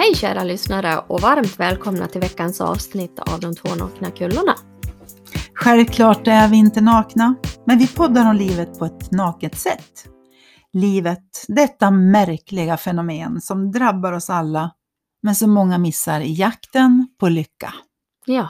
Hej 0.00 0.14
kära 0.14 0.44
lyssnare 0.44 0.98
och 0.98 1.20
varmt 1.20 1.60
välkomna 1.60 2.06
till 2.06 2.20
veckans 2.20 2.60
avsnitt 2.60 3.18
av 3.18 3.40
De 3.40 3.54
två 3.54 3.74
nakna 3.74 4.10
kullorna. 4.10 4.54
Självklart 5.54 6.26
är 6.26 6.48
vi 6.48 6.56
inte 6.56 6.80
nakna, 6.80 7.34
men 7.66 7.78
vi 7.78 7.88
poddar 7.88 8.30
om 8.30 8.36
livet 8.36 8.78
på 8.78 8.84
ett 8.84 9.10
naket 9.10 9.58
sätt. 9.58 10.04
Livet, 10.72 11.44
detta 11.48 11.90
märkliga 11.90 12.76
fenomen 12.76 13.40
som 13.40 13.72
drabbar 13.72 14.12
oss 14.12 14.30
alla, 14.30 14.70
men 15.22 15.34
som 15.34 15.50
många 15.50 15.78
missar 15.78 16.20
i 16.20 16.32
jakten 16.32 17.08
på 17.20 17.28
lycka. 17.28 17.74
Ja, 18.26 18.48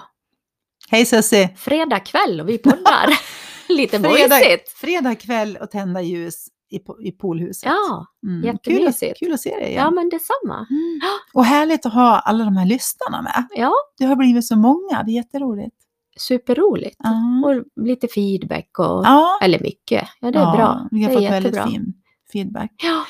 Hej 0.91 1.07
Sussie! 1.07 1.57
fredag 1.57 2.01
kväll 2.01 2.41
och 2.41 2.48
vi 2.48 2.59
poddar. 2.59 3.09
Lite 3.69 4.01
Fredag, 4.01 4.29
mojsigt. 4.29 4.69
fredag 4.69 5.14
kväll 5.14 5.57
och 5.61 5.71
tända 5.71 6.03
ljus 6.03 6.46
i, 6.71 6.80
i 7.09 7.12
poolhuset. 7.12 7.62
Ja, 7.66 8.07
Mm, 8.27 8.45
jättemysigt. 8.45 9.00
Kul, 9.00 9.11
att- 9.12 9.18
kul 9.18 9.32
att 9.32 9.41
se 9.41 9.50
dig 9.50 9.68
igen. 9.68 9.82
ja 9.84 9.90
men 9.90 10.08
detsamma. 10.08 10.67
Mm. 10.71 11.00
Och 11.35 11.44
härligt 11.44 11.86
att 11.86 11.93
ha 11.94 12.18
alla 12.18 12.44
de 12.44 12.57
här 12.57 12.67
lyssnarna 12.67 13.22
med. 13.22 13.46
Ja, 13.54 13.72
Det 13.99 14.04
har 14.04 14.17
blivit 14.17 14.46
så 14.46 14.57
många, 14.57 15.03
det 15.07 15.11
är 15.11 15.14
jätteroligt. 15.14 15.77
superroligt. 16.18 16.96
Ja, 16.99 17.43
Och 17.46 17.85
lite 17.86 18.08
feedback 18.08 18.79
och, 18.79 18.85
ja. 19.04 19.39
eller 19.43 19.61
mycket. 19.61 20.08
Ja, 20.21 20.30
det 20.30 20.39
är 20.39 20.43
ja, 20.43 20.57
bra. 20.57 20.89
Vi 20.91 21.03
har 21.03 21.08
det 21.11 21.14
fått 21.17 21.25
är 21.25 21.30
väldigt 21.30 21.54
jättebra. 21.54 21.72
fin 21.72 21.94
feedback. 22.32 22.71
Ja, 22.82 23.05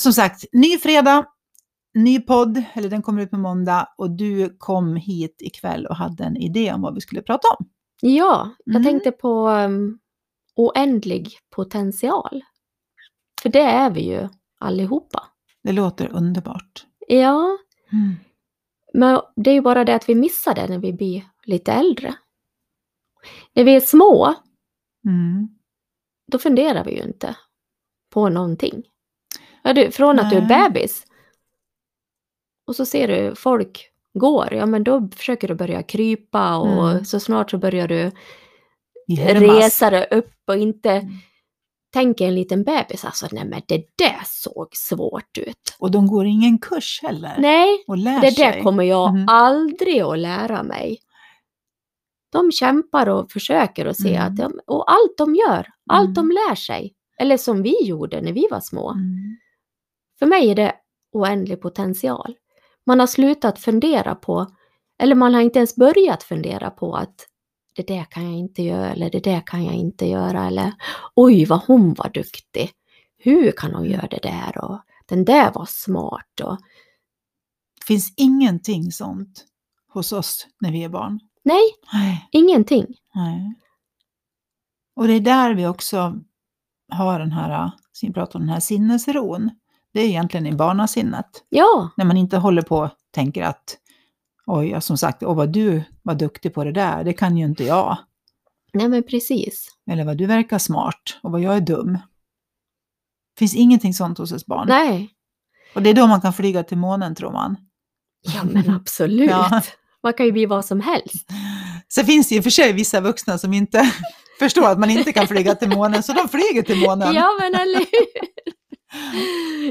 Som 0.00 0.12
sagt, 0.12 0.44
ny 0.52 0.78
fredag, 0.78 1.24
ny 1.94 2.20
podd, 2.20 2.62
eller 2.72 2.88
den 2.88 3.02
kommer 3.02 3.22
ut 3.22 3.30
på 3.30 3.38
måndag 3.38 3.88
och 3.98 4.10
du 4.10 4.56
kom 4.58 4.96
hit 4.96 5.36
ikväll 5.40 5.86
och 5.86 5.96
hade 5.96 6.24
en 6.24 6.36
idé 6.36 6.72
om 6.72 6.82
vad 6.82 6.94
vi 6.94 7.00
skulle 7.00 7.22
prata 7.22 7.48
om. 7.58 7.66
ja 8.00 8.50
jag 8.64 8.74
Mm. 8.76 8.84
tänkte 8.84 9.10
på 9.12 9.48
um, 9.48 9.98
oändlig 10.56 11.38
potential. 11.56 12.42
För 13.42 13.48
det 13.48 13.60
är 13.60 13.90
vi 13.90 14.00
ju 14.00 14.28
allihopa. 14.58 15.22
Det 15.62 15.72
låter 15.72 16.08
underbart. 16.12 16.86
Ja, 17.08 17.58
Mm. 17.92 18.14
Men 18.94 19.20
det 19.36 19.50
är 19.50 19.54
ju 19.54 19.60
bara 19.60 19.84
det 19.84 19.94
att 19.94 20.08
vi 20.08 20.14
missar 20.14 20.54
det 20.54 20.68
när 20.68 20.78
vi 20.78 20.92
blir 20.92 21.24
lite 21.44 21.72
äldre. 21.72 22.14
När 23.54 23.64
vi 23.64 23.76
är 23.76 23.80
små, 23.80 24.34
Mm. 25.06 25.48
då 26.32 26.38
funderar 26.38 26.84
vi 26.84 26.96
ju 26.96 27.02
inte 27.02 27.36
på 28.10 28.28
någonting. 28.28 28.82
Ja, 29.62 29.72
du, 29.72 29.90
från 29.90 30.18
att 30.18 30.30
du 30.30 30.36
är 30.36 30.46
Nej. 30.48 30.70
bebis 30.70 31.06
och 32.66 32.76
så 32.76 32.86
ser 32.86 33.08
du 33.08 33.34
folk 33.34 33.90
går, 34.14 34.54
ja 34.54 34.66
men 34.66 34.84
då 34.84 35.08
försöker 35.16 35.48
du 35.48 35.54
börja 35.54 35.82
krypa 35.82 36.56
och 36.56 36.90
Mm. 36.90 37.04
så 37.04 37.20
snart 37.20 37.50
så 37.50 37.58
börjar 37.58 37.88
du 37.88 38.10
resa 39.08 39.90
dig 39.90 40.06
upp 40.10 40.34
och 40.46 40.56
inte 40.56 40.90
Mm. 40.90 41.12
Tänka 41.96 42.24
en 42.24 42.34
liten 42.34 42.64
bebis, 42.64 43.04
alltså 43.04 43.26
nej 43.32 43.44
men 43.44 43.62
det 43.68 43.84
där 43.98 44.20
såg 44.24 44.68
svårt 44.76 45.38
ut. 45.38 45.76
Och 45.78 45.90
de 45.90 46.06
går 46.06 46.26
ingen 46.26 46.58
kurs 46.58 47.00
heller. 47.02 47.34
Nej, 47.38 47.84
Och 47.86 47.96
lär 47.98 48.20
Det 48.20 48.30
sig. 48.32 48.44
där 48.44 48.62
kommer 48.62 48.84
jag 48.84 49.14
Mhm. 49.14 49.24
aldrig 49.28 50.00
att 50.00 50.18
lära 50.18 50.62
mig. 50.62 50.98
De 52.32 52.52
kämpar 52.52 53.08
och 53.08 53.30
försöker 53.32 53.86
och 53.86 53.96
se 53.96 54.14
Mm. 54.14 54.26
att 54.26 54.36
de, 54.36 54.60
och 54.66 54.90
allt 54.90 55.14
de 55.18 55.34
gör, 55.34 55.66
allt 55.90 56.04
Mm. 56.08 56.14
de 56.14 56.30
lär 56.30 56.54
sig, 56.54 56.92
eller 57.20 57.36
som 57.36 57.62
vi 57.62 57.82
gjorde 57.84 58.20
när 58.20 58.32
vi 58.32 58.46
var 58.50 58.60
små. 58.60 58.90
Mm. 58.90 59.36
För 60.18 60.26
mig 60.26 60.50
är 60.50 60.54
det 60.54 60.74
oändlig 61.12 61.60
potential. 61.60 62.34
Man 62.86 63.00
har 63.00 63.06
slutat 63.06 63.58
fundera 63.58 64.14
på, 64.14 64.46
eller 65.02 65.14
man 65.14 65.34
har 65.34 65.40
inte 65.40 65.58
ens 65.58 65.76
börjat 65.76 66.22
fundera 66.22 66.70
på 66.70 66.96
att 66.96 67.14
det 67.76 67.86
där 67.86 68.04
kan 68.04 68.24
jag 68.24 68.32
inte 68.34 68.62
göra, 68.62 68.92
eller 68.92 69.10
det 69.10 69.20
där 69.24 69.40
kan 69.46 69.64
jag 69.64 69.74
inte 69.74 70.06
göra, 70.06 70.46
eller 70.46 70.72
oj 71.14 71.44
vad 71.44 71.60
hon 71.66 71.94
var 71.94 72.10
duktig. 72.14 72.70
Hur 73.18 73.52
kan 73.52 73.74
hon 73.74 73.84
göra 73.84 74.06
det 74.06 74.20
där? 74.22 74.64
Och 74.64 74.80
den 75.06 75.24
där 75.24 75.52
var 75.52 75.64
smart. 75.68 76.40
Och, 76.42 76.58
Det 77.80 77.84
finns 77.86 78.14
ingenting 78.16 78.92
sånt 78.92 79.44
hos 79.88 80.12
oss 80.12 80.46
när 80.60 80.72
vi 80.72 80.84
är 80.84 80.88
barn. 80.88 81.20
nej, 81.42 81.62
Nej. 81.92 82.28
ingenting. 82.32 82.86
Nej. 83.14 83.54
Och 84.96 85.06
det 85.06 85.12
är 85.12 85.20
där 85.20 85.54
vi 85.54 85.66
också 85.66 86.20
har 86.92 87.18
den 87.18 87.32
här, 87.32 87.70
vi 88.02 88.12
pratar 88.12 88.38
om, 88.38 88.46
den 88.46 88.52
här 88.54 88.60
sinnesron. 88.60 89.50
Det 89.92 90.00
är 90.00 90.06
egentligen 90.08 90.46
i 90.46 90.52
barnasinnet. 90.52 91.44
Ja, 91.48 91.90
När 91.96 92.04
man 92.04 92.16
inte 92.16 92.36
håller 92.36 92.62
på 92.62 92.76
och 92.78 92.90
tänker 93.10 93.42
att 93.44 93.78
oj, 94.46 94.68
ja, 94.68 94.80
som 94.80 94.98
sagt, 94.98 95.22
åh 95.22 95.34
vad 95.36 95.48
du 95.52 95.82
var 96.02 96.14
duktig 96.14 96.54
på 96.54 96.64
det 96.64 96.72
där, 96.72 97.04
det 97.04 97.12
kan 97.12 97.36
ju 97.36 97.44
inte 97.44 97.64
jag. 97.64 97.98
nej 98.72 98.88
men 98.88 99.02
precis. 99.02 99.68
Eller 99.90 100.04
vad 100.04 100.16
du 100.16 100.26
verkar 100.26 100.58
smart 100.58 101.18
och 101.22 101.32
vad 101.32 101.40
jag 101.40 101.56
är 101.56 101.60
dum. 101.60 101.92
Det 101.92 103.38
finns 103.38 103.54
ingenting 103.56 103.94
sånt 103.94 104.18
hos 104.18 104.32
ett 104.32 104.46
barn. 104.46 104.68
Nej, 104.68 105.10
Och 105.74 105.82
det 105.82 105.90
är 105.90 105.94
då 105.94 106.06
man 106.06 106.20
kan 106.20 106.32
flyga 106.32 106.62
till 106.62 106.78
månen 106.78 107.14
tror 107.14 107.32
man. 107.32 107.56
ja 108.34 108.44
men 108.44 108.70
absolut. 108.74 109.30
Ja. 109.30 109.62
Man 110.02 110.12
kan 110.12 110.26
ju 110.26 110.32
bli 110.32 110.46
vad 110.46 110.64
som 110.64 110.80
helst. 110.80 111.26
Sen 111.88 112.04
finns 112.06 112.28
det 112.28 112.34
ju 112.34 112.42
för 112.42 112.50
sig 112.50 112.72
vissa 112.72 113.00
vuxna 113.00 113.38
som 113.38 113.52
inte 113.52 113.92
förstår 114.38 114.68
att 114.70 114.78
man 114.78 114.90
inte 114.90 115.12
kan 115.12 115.26
flyga 115.26 115.54
till 115.54 115.68
månen, 115.68 116.02
så 116.02 116.12
de 116.12 116.28
flyger 116.28 116.62
till 116.62 116.80
månen. 116.80 117.14
Ja 117.14 117.30
men 117.40 117.54
eller 117.54 117.78
hur? 117.78 118.26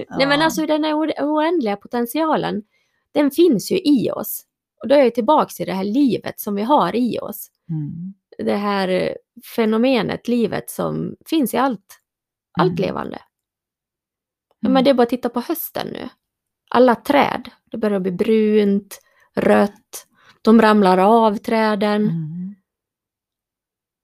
Nej 0.18 0.28
men 0.28 0.40
Ja. 0.40 0.46
alltså 0.46 0.66
den 0.66 0.84
här 0.84 0.94
oändliga 1.20 1.76
potentialen, 1.76 2.62
den 3.14 3.32
finns 3.32 3.72
ju 3.72 3.78
i 3.78 4.10
oss. 4.12 4.44
Och 4.86 4.90
då 4.90 4.96
är 4.96 5.04
jag 5.04 5.16
tillbaks 5.16 5.56
till 5.56 5.66
det 5.66 5.74
här 5.74 5.84
livet 5.84 6.40
som 6.40 6.56
vi 6.56 6.62
har 6.64 6.96
i 6.96 7.20
oss. 7.20 7.52
Mm. 7.70 8.14
Det 8.38 8.56
här 8.56 9.18
fenomenet, 9.56 10.28
livet 10.28 10.70
som 10.70 11.16
finns 11.26 11.54
i 11.54 11.58
allt, 11.58 12.00
allt 12.60 12.80
Mm. 12.80 12.82
levande. 12.88 13.20
Ja, 14.60 14.68
Mm. 14.68 14.74
men 14.74 14.84
det 14.84 14.90
är 14.90 14.94
bara 14.94 15.04
att 15.04 15.10
titta 15.10 15.30
på 15.30 15.40
hösten 15.40 15.88
nu. 15.88 16.10
Alla 16.70 16.96
träd, 16.96 17.50
det 17.72 17.78
börjar 17.78 18.00
bli 18.00 18.12
brunt, 18.12 19.00
rött, 19.36 20.08
de 20.42 20.62
ramlar 20.62 20.98
av 20.98 21.38
träden. 21.38 22.02
Mm. 22.02 22.56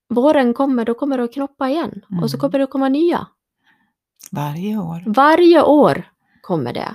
Våren 0.08 0.54
kommer, 0.54 0.84
då 0.84 0.94
kommer 0.94 1.18
det 1.18 1.24
att 1.24 1.32
knoppa 1.34 1.68
igen. 1.70 2.04
Och 2.22 2.30
så 2.30 2.36
Mm. 2.36 2.40
kommer 2.40 2.58
det 2.58 2.64
att 2.64 2.70
komma 2.70 2.88
nya. 2.88 3.26
Varje 4.32 4.76
år. 4.78 5.02
Varje 5.06 5.62
år 5.62 6.10
kommer 6.40 6.72
det. 6.72 6.94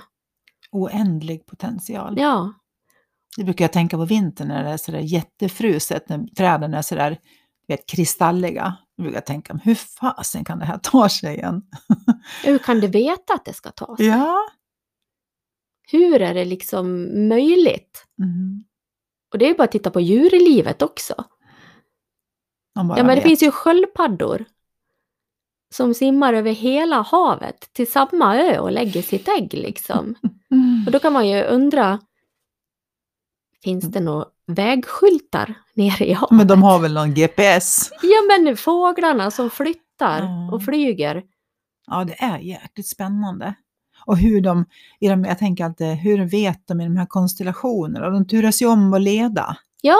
Oändlig 0.70 1.46
potential. 1.46 2.14
Ja, 2.18 2.52
Det 3.36 3.44
brukar 3.44 3.64
jag 3.64 3.72
tänka 3.72 3.96
på 3.96 4.04
vintern 4.04 4.48
när 4.48 4.64
det 4.64 4.70
är 4.70 4.76
sådär 4.76 4.98
jättefruset, 4.98 6.08
när 6.08 6.26
träden 6.34 6.74
är 6.74 6.82
sådär 6.82 7.18
vet, 7.68 7.86
kristalliga. 7.86 8.76
Då 8.96 9.02
brukar 9.02 9.16
jag 9.16 9.26
tänka, 9.26 9.60
hur 9.64 9.74
fasen 9.74 10.44
kan 10.44 10.58
det 10.58 10.64
här 10.64 10.78
ta 10.78 11.08
sig 11.08 11.36
igen? 11.36 11.62
hur 12.44 12.58
kan 12.58 12.80
du 12.80 12.86
veta 12.86 13.34
att 13.34 13.44
det 13.44 13.52
ska 13.52 13.70
ta 13.70 13.96
sig? 13.96 14.06
ja. 14.06 14.48
Hur 15.90 16.22
är 16.22 16.34
det 16.34 16.44
liksom 16.44 17.04
möjligt? 17.28 18.06
Mm. 18.22 18.64
Och 19.32 19.38
det 19.38 19.44
är 19.44 19.48
ju 19.48 19.54
bara 19.54 19.64
att 19.64 19.72
titta 19.72 19.90
på 19.90 20.00
djurlivet 20.00 20.82
också. 20.82 21.24
Ja, 22.74 22.82
men 22.82 23.06
det 23.06 23.14
vet. 23.14 23.22
finns 23.22 23.42
ju 23.42 23.50
sköldpaddor 23.50 24.44
som 25.74 25.94
simmar 25.94 26.34
över 26.34 26.52
hela 26.52 27.00
havet 27.02 27.72
till 27.72 27.90
samma 27.92 28.36
ö 28.36 28.58
och 28.58 28.72
lägger 28.72 29.02
sitt 29.02 29.28
ägg 29.28 29.54
liksom. 29.54 30.14
Mm. 30.50 30.82
Och 30.86 30.92
då 30.92 30.98
kan 30.98 31.12
man 31.12 31.28
ju 31.28 31.42
undra, 31.42 31.98
finns 33.64 33.84
det 33.84 34.00
några 34.00 34.24
vägskyltar 34.46 35.54
nere 35.74 36.06
i 36.06 36.12
havet? 36.12 36.30
Men 36.36 36.46
de 36.46 36.62
har 36.62 36.78
väl 36.78 36.94
någon 36.94 37.14
GPS? 37.14 37.90
Ja, 38.02 38.38
men 38.44 38.56
fåglarna 38.56 39.30
som 39.30 39.50
flyttar 39.50 40.28
och 40.52 40.62
flyger. 40.64 41.22
Ja, 41.86 42.04
det 42.04 42.22
är 42.22 42.38
jäkligt 42.38 42.86
spännande. 42.88 43.54
Och 44.06 44.18
hur 44.18 44.40
de, 44.40 44.64
i 45.00 45.08
de, 45.08 45.24
jag 45.24 45.38
tänker 45.38 45.64
alltid, 45.64 45.86
hur 45.96 46.24
vet 46.30 46.66
de 46.66 46.80
i 46.80 46.84
de 46.84 46.96
här 46.96 47.06
konstellationerna? 47.06 48.10
De 48.10 48.26
turas 48.26 48.62
ju 48.62 48.66
om 48.66 48.94
att 48.94 49.00
leda. 49.02 49.56
Ja, 49.82 49.96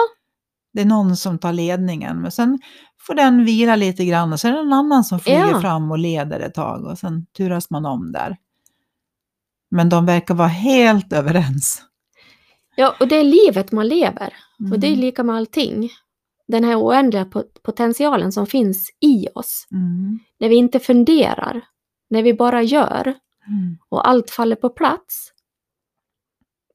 Det 0.73 0.81
är 0.81 0.85
någon 0.85 1.17
som 1.17 1.39
tar 1.39 1.53
ledningen, 1.53 2.21
men 2.21 2.31
sen 2.31 2.59
får 2.99 3.13
den 3.15 3.45
vila 3.45 3.75
lite 3.75 4.05
grann 4.05 4.33
och 4.33 4.39
sen 4.39 4.51
är 4.51 4.55
det 4.57 4.61
en 4.63 4.73
annan 4.73 5.03
som 5.03 5.19
flyger 5.19 5.49
Ja. 5.51 5.61
fram 5.61 5.91
och 5.91 5.97
leder 5.99 6.39
ett 6.39 6.53
tag 6.53 6.85
och 6.85 6.97
sen 6.97 7.25
turas 7.37 7.69
man 7.69 7.85
om 7.85 8.11
där. 8.11 8.37
Men 9.71 9.89
de 9.89 10.05
verkar 10.05 10.33
vara 10.35 10.47
helt 10.47 11.13
överens. 11.13 11.81
Ja, 12.75 12.95
och 12.99 13.07
det 13.07 13.15
är 13.15 13.23
livet 13.23 13.71
man 13.71 13.87
lever. 13.87 14.33
Och 14.71 14.79
det 14.79 14.87
är 14.87 14.91
Mm. 14.91 15.01
lika 15.01 15.23
med 15.23 15.35
allting. 15.35 15.89
Den 16.47 16.63
här 16.63 16.75
oändliga 16.81 17.25
pot- 17.25 17.61
potentialen 17.63 18.31
som 18.31 18.47
finns 18.47 18.89
i 18.99 19.27
oss. 19.35 19.67
Mm. 19.71 20.19
När 20.39 20.49
vi 20.49 20.55
inte 20.55 20.79
funderar, 20.79 21.61
när 22.09 22.23
vi 22.23 22.33
bara 22.33 22.63
gör 22.63 23.13
Mm. 23.47 23.77
och 23.89 24.07
allt 24.09 24.29
faller 24.31 24.55
på 24.55 24.69
plats. 24.69 25.33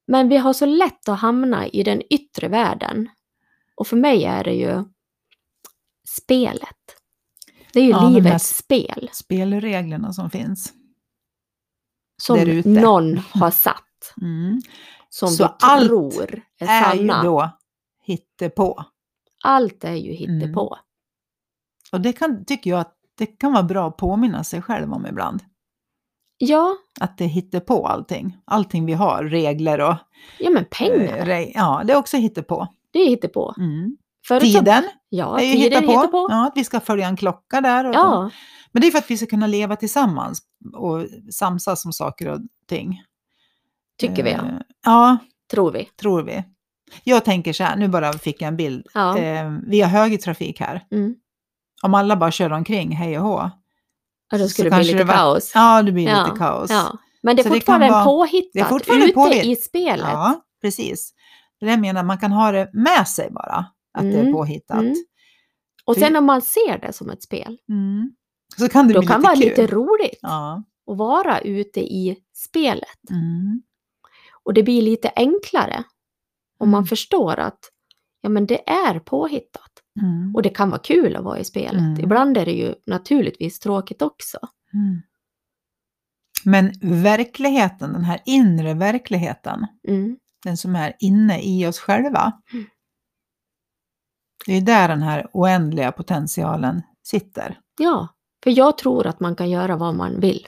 Men 0.07 0.29
vi 0.29 0.37
har 0.37 0.53
så 0.53 0.67
lätt 0.67 1.09
att 1.09 1.19
hamna 1.21 1.67
i 1.67 1.83
den 1.83 2.03
yttre 2.11 2.49
världen. 2.49 3.09
Och 3.77 3.87
för 3.87 3.97
mig 3.97 4.25
är 4.25 4.45
det 4.45 4.55
ju 4.55 4.85
spelet. 6.09 6.97
Det 7.73 7.81
är 7.81 7.85
ju 7.85 7.91
Ja, 7.91 8.09
livets 8.09 8.57
spel 8.57 9.11
Spelreglerna 9.13 10.13
som 10.13 10.31
finns. 10.31 10.73
som 12.23 12.63
någon 12.65 13.19
har 13.19 13.51
satt. 13.51 14.15
Mm. 14.23 14.61
Som 15.15 15.29
Så 15.29 15.45
vi 15.45 15.51
allt 15.63 15.87
tror 15.89 16.23
är, 16.59 16.67
Är 16.69 16.95
ju 16.95 17.09
sanna. 17.09 17.23
då 17.23 17.51
hittepå. 18.05 18.85
Allt 19.45 19.85
är 19.85 19.93
ju 19.95 20.11
Mm. 20.25 20.41
hittepå. 20.41 20.77
Och 21.93 22.01
det 22.01 22.13
kan, 22.13 22.45
tycker 22.45 22.71
jag 22.71 22.81
att 22.81 22.95
det 23.19 23.27
kan 23.27 23.53
vara 23.53 23.63
bra 23.63 23.89
att 23.89 23.97
påminna 23.97 24.45
sig 24.45 24.63
själv 24.63 24.93
om 24.93 25.07
ibland. 25.07 25.41
Ja, 26.39 26.77
Att 27.01 27.19
det 27.19 27.25
hittar 27.27 27.61
på 27.61 27.87
allting. 27.87 28.37
Allting 28.45 28.87
vi 28.87 28.93
har, 28.93 29.25
regler 29.25 29.81
och... 29.81 29.95
ja 30.39 30.51
men 30.51 30.65
pengar, 30.71 31.19
eh, 31.19 31.25
re- 31.27 31.53
ja, 31.55 31.83
det 31.85 31.93
är 31.93 31.97
också 31.97 32.17
hittepå. 32.17 32.67
det 32.91 32.99
är 32.99 33.09
hittepå. 33.09 33.55
Mm. 33.59 33.97
Förut 34.29 34.53
så- 34.53 34.59
Tiden 34.59 34.85
Ja, 35.09 35.41
är 35.41 35.45
ju 35.45 35.53
tiden 35.53 35.65
hittepå. 35.83 35.93
hittar 35.93 36.07
på. 36.07 36.27
Ja, 36.31 36.47
att 36.47 36.53
vi 36.57 36.65
ska 36.65 36.81
följa 36.81 37.09
en 37.09 37.17
klocka 37.17 37.61
där. 37.61 37.85
Ja, 37.85 38.31
Men 38.73 38.81
det 38.81 38.87
är 38.87 38.91
för 38.91 38.99
att 38.99 39.11
vi 39.11 39.17
ska 39.17 39.27
kunna 39.27 39.47
leva 39.47 39.77
tillsammans 39.77 40.43
och 40.75 41.07
samsas 41.33 41.85
om 41.85 41.93
saker 41.93 42.29
och 42.29 42.41
ting. 42.69 43.03
Tycker 43.99 44.23
vi, 44.23 44.31
Eh, 44.31 44.37
ja. 44.43 44.61
Ja, 44.85 45.19
tror 45.51 45.73
vi. 45.73 45.85
tror 46.01 46.23
vi. 46.23 46.45
Jag 47.05 47.25
tänker 47.25 47.53
så 47.53 47.65
här, 47.65 47.77
nu 47.77 47.89
bara 47.89 48.13
fick 48.13 48.43
jag 48.43 48.49
en 48.49 48.57
bild. 48.57 48.87
Ja. 48.95 49.19
Eh, 49.19 49.51
vi 49.67 49.81
har 49.81 49.89
högertrafik 49.89 50.61
här. 50.61 50.85
Mm. 50.93 51.15
Om 51.83 51.95
alla 51.95 52.17
bara 52.17 52.31
kör 52.31 52.53
omkring, 52.53 52.93
hej 52.97 53.19
och 53.19 53.25
hå. 53.25 53.51
Ja, 54.33 54.39
då 54.39 54.49
skulle 54.49 54.71
det 54.71 54.77
bli 54.77 54.85
lite 54.85 54.99
det 54.99 55.05
var- 55.05 55.15
kaos. 55.15 55.53
Ja, 55.55 55.83
det 55.83 55.93
blir 55.93 56.09
Ja, 56.09 56.25
lite 56.25 56.39
kaos. 56.39 56.71
Ja. 56.71 56.99
Men 57.23 57.37
det 57.37 57.43
är 57.43 57.45
Så 57.45 57.49
det 57.49 57.55
fortfarande 57.55 57.89
vara- 57.89 57.99
en 58.01 58.05
påhittat 58.05 58.51
det 58.53 58.61
är 58.61 58.65
fortfarande 58.65 59.05
ute 59.07 59.15
påhitt- 59.15 59.45
i 59.45 59.57
spelet. 59.57 60.07
Ja, 60.13 60.41
precis. 60.63 61.13
Det 61.61 61.65
är 61.65 61.67
det 61.67 61.73
jag 61.73 61.81
menar, 61.81 62.03
man 62.03 62.19
kan 62.19 62.33
ha 62.33 62.53
det 62.53 62.71
med 62.73 63.09
sig 63.09 63.31
bara, 63.31 63.67
att 63.99 64.03
det 64.03 64.15
är 64.17 64.21
Mm, 64.21 64.33
påhittat. 64.33 64.79
mm. 64.79 64.95
Och 65.85 65.95
För- 65.95 66.01
sen 66.01 66.17
om 66.17 66.25
man 66.25 66.43
ser 66.43 66.79
det 66.79 66.93
som 66.93 67.11
ett 67.11 67.23
spel, 67.23 67.59
Mm. 67.69 68.11
Så 68.57 68.69
kan 68.69 68.89
det 68.89 68.95
då 68.95 69.01
bli 69.01 69.07
kan 69.09 69.21
lite 69.21 69.29
vara 69.29 69.37
kul. 69.37 69.45
lite 69.49 69.67
roligt 69.67 70.19
Ja. 70.23 70.63
att 70.91 70.97
vara 70.99 71.41
ute 71.41 71.81
i 71.81 72.17
spelet. 72.35 73.11
Och 74.45 74.55
det 74.55 74.63
blir 74.63 74.83
lite 74.83 75.13
enklare 75.17 75.85
om 76.59 76.71
man 76.71 76.79
Mm. 76.79 76.87
förstår 76.87 77.39
att 77.39 77.59
ja, 78.21 78.29
men 78.29 78.47
det 78.47 78.71
är 78.71 78.99
påhittat. 79.01 79.71
Mm. 80.01 80.35
Och 80.35 80.43
det 80.43 80.49
kan 80.51 80.71
vara 80.71 80.81
kul 80.81 81.17
att 81.17 81.25
vara 81.25 81.39
i 81.39 81.45
spelet. 81.45 81.81
Mm. 81.81 82.01
Ibland 82.01 82.37
är 82.37 82.45
det 82.45 82.53
ju 82.53 82.75
naturligtvis 82.87 83.59
tråkigt 83.59 84.03
också. 84.03 84.39
Mm. 84.75 85.03
Men 86.45 86.73
verkligheten, 87.03 87.93
den 87.93 88.05
här 88.05 88.21
inre 88.25 88.75
verkligheten, 88.75 89.67
Mm. 89.89 90.17
den 90.45 90.57
som 90.57 90.77
är 90.77 90.95
inne 91.01 91.43
i 91.43 91.67
oss 91.67 91.79
själva. 91.79 92.33
Mm. 92.53 92.65
Det 94.47 94.53
är 94.53 94.61
där 94.61 94.89
den 94.89 95.03
här 95.03 95.27
oändliga 95.33 95.93
potentialen 95.93 96.83
sitter. 97.03 97.61
Ja, 97.79 98.09
för 98.45 98.51
jag 98.51 98.79
tror 98.79 99.07
att 99.07 99.21
man 99.21 99.37
kan 99.37 99.51
göra 99.51 99.77
vad 99.77 99.95
man 99.95 100.21
vill. 100.21 100.47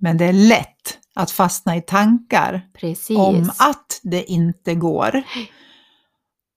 Men 0.00 0.16
det 0.16 0.24
är 0.24 0.32
lätt 0.32 0.98
att 1.18 1.30
fastna 1.30 1.76
i 1.76 1.80
tankar 1.82 2.68
Precis. 2.74 3.18
om 3.18 3.50
att 3.58 4.00
det 4.02 4.24
inte 4.24 4.74
går. 4.74 5.22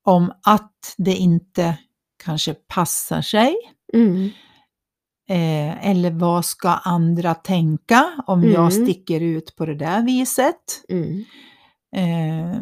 Om 0.06 0.32
att 0.44 0.96
det 0.98 1.16
inte 1.16 1.78
kanske 2.24 2.54
passar 2.54 3.22
sig. 3.22 3.56
Mm. 3.94 4.30
Eh, 5.30 5.88
eller 5.90 6.12
vad 6.12 6.46
ska 6.46 6.70
andra 6.70 7.36
tänka 7.36 8.12
om 8.28 8.40
Mm. 8.40 8.52
jag 8.54 8.74
sticker 8.74 9.22
ut 9.22 9.56
på 9.56 9.66
det 9.66 9.76
där 9.76 10.02
viset? 10.02 10.84
Mm. 10.90 11.26
Eh, 11.96 12.62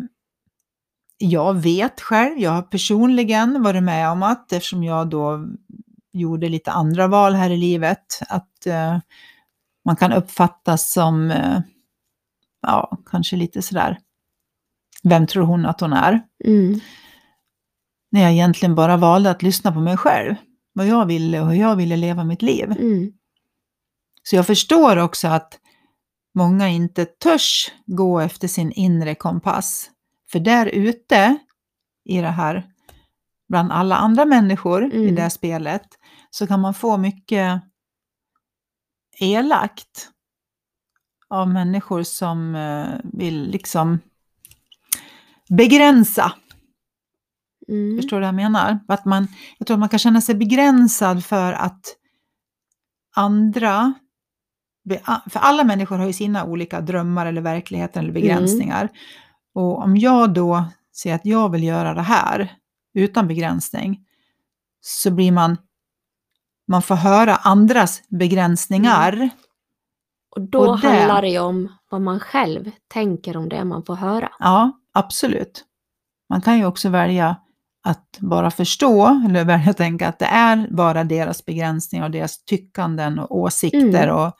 jag 1.17 1.53
vet 1.53 2.01
själv, 2.01 2.37
jag 2.39 2.51
har 2.51 2.61
personligen 2.61 3.63
varit 3.63 3.83
med 3.83 4.09
om 4.11 4.23
att 4.23 4.51
eftersom 4.53 4.83
jag 4.83 5.09
då 5.09 5.47
gjorde 6.13 6.49
lite 6.49 6.71
andra 6.71 7.07
val 7.07 7.33
här 7.33 7.49
i 7.49 7.57
livet, 7.57 8.19
att 8.29 8.65
eh, 8.65 8.97
man 9.85 9.95
kan 9.95 10.13
uppfattas 10.13 10.91
som, 10.91 11.31
eh, 11.31 11.59
ja, 12.61 12.97
kanske 13.05 13.35
lite 13.35 13.61
sådär, 13.61 13.99
vem 15.03 15.27
tror 15.27 15.43
hon 15.43 15.65
att 15.65 15.81
hon 15.81 15.93
är? 15.93 16.21
Mm. 16.45 16.79
När 18.11 18.21
jag 18.21 18.31
egentligen 18.31 18.75
bara 18.75 18.97
valde 18.97 19.31
att 19.31 19.43
lyssna 19.43 19.71
på 19.71 19.79
mig 19.79 19.97
själv, 19.97 20.35
vad 20.73 20.87
jag 20.87 21.05
ville 21.05 21.41
och 21.41 21.47
hur 21.47 21.61
jag 21.61 21.75
ville 21.75 21.97
leva 21.97 22.23
mitt 22.23 22.41
liv. 22.41 22.71
Mm. 22.71 23.11
Så 24.23 24.35
jag 24.35 24.47
förstår 24.47 24.97
också 24.97 25.27
att 25.27 25.59
många 26.35 26.69
inte 26.69 27.05
törs 27.05 27.71
gå 27.85 28.19
efter 28.19 28.47
sin 28.47 28.71
inre 28.71 29.15
kompass. 29.15 29.91
För 30.31 30.39
där 30.39 30.65
ute 30.65 31.37
i 32.05 32.21
det 32.21 32.27
här, 32.29 32.71
bland 33.49 33.71
alla 33.71 33.95
andra 33.95 34.25
människor 34.25 34.93
i 34.93 35.01
Mm. 35.03 35.15
det 35.15 35.21
här 35.21 35.29
spelet, 35.29 35.87
så 36.29 36.47
kan 36.47 36.59
man 36.59 36.73
få 36.73 36.97
mycket 36.97 37.61
elakt 39.19 40.09
av 41.29 41.49
människor 41.49 42.03
som 42.03 42.55
eh, 42.55 42.99
vill 43.03 43.49
liksom 43.51 43.99
begränsa. 45.49 46.33
Mm. 47.67 47.97
Förstår 47.97 48.17
du 48.17 48.21
vad 48.21 48.27
jag 48.27 48.35
menar? 48.35 48.79
Att 48.87 49.05
man, 49.05 49.27
jag 49.57 49.67
tror 49.67 49.75
att 49.75 49.79
man 49.79 49.89
kan 49.89 49.99
känna 49.99 50.21
sig 50.21 50.35
begränsad 50.35 51.25
för 51.25 51.53
att 51.53 51.95
andra, 53.15 53.93
för 55.29 55.39
alla 55.39 55.63
människor 55.63 55.97
har 55.97 56.05
ju 56.05 56.13
sina 56.13 56.43
olika 56.45 56.81
drömmar 56.81 57.25
eller 57.25 57.41
verkligheter 57.41 57.99
eller 57.99 58.11
begränsningar. 58.11 58.89
Och 59.53 59.83
om 59.83 59.97
jag 59.97 60.33
då 60.33 60.65
säger 60.95 61.15
att 61.15 61.25
jag 61.25 61.49
vill 61.49 61.63
göra 61.63 61.93
det 61.93 62.01
här 62.01 62.53
utan 62.93 63.27
begränsning, 63.27 64.05
så 64.81 65.11
blir 65.11 65.31
man, 65.31 65.57
man 66.67 66.81
får 66.81 66.95
höra 66.95 67.35
andras 67.35 68.01
begränsningar. 68.07 69.29
Och 70.29 70.41
då 70.41 70.59
Och 70.69 70.79
det- 70.81 70.87
handlar 70.87 71.21
det 71.21 71.29
ju 71.29 71.39
om 71.39 71.73
vad 71.89 72.01
man 72.01 72.19
själv 72.19 72.71
tänker 72.87 73.37
om 73.37 73.49
det 73.49 73.63
man 73.65 73.85
får 73.85 73.95
höra. 73.95 74.31
Ja, 74.39 74.71
absolut. 74.93 75.65
Man 76.29 76.41
kan 76.41 76.57
ju 76.57 76.65
också 76.65 76.89
välja 76.89 77.35
att 77.83 78.17
bara 78.19 78.51
förstå, 78.51 79.21
eller 79.25 79.45
välja 79.45 79.69
att 79.71 79.77
tänka 79.77 80.07
att 80.07 80.19
det 80.19 80.25
är 80.25 80.67
bara 80.71 81.03
deras 81.03 81.45
begränsningar 81.45 82.05
och 82.05 82.11
deras 82.11 82.43
tyckanden 82.43 83.19
och 83.19 83.35
åsikter 83.37 84.03
Mm. 84.03 84.15
och 84.15 84.33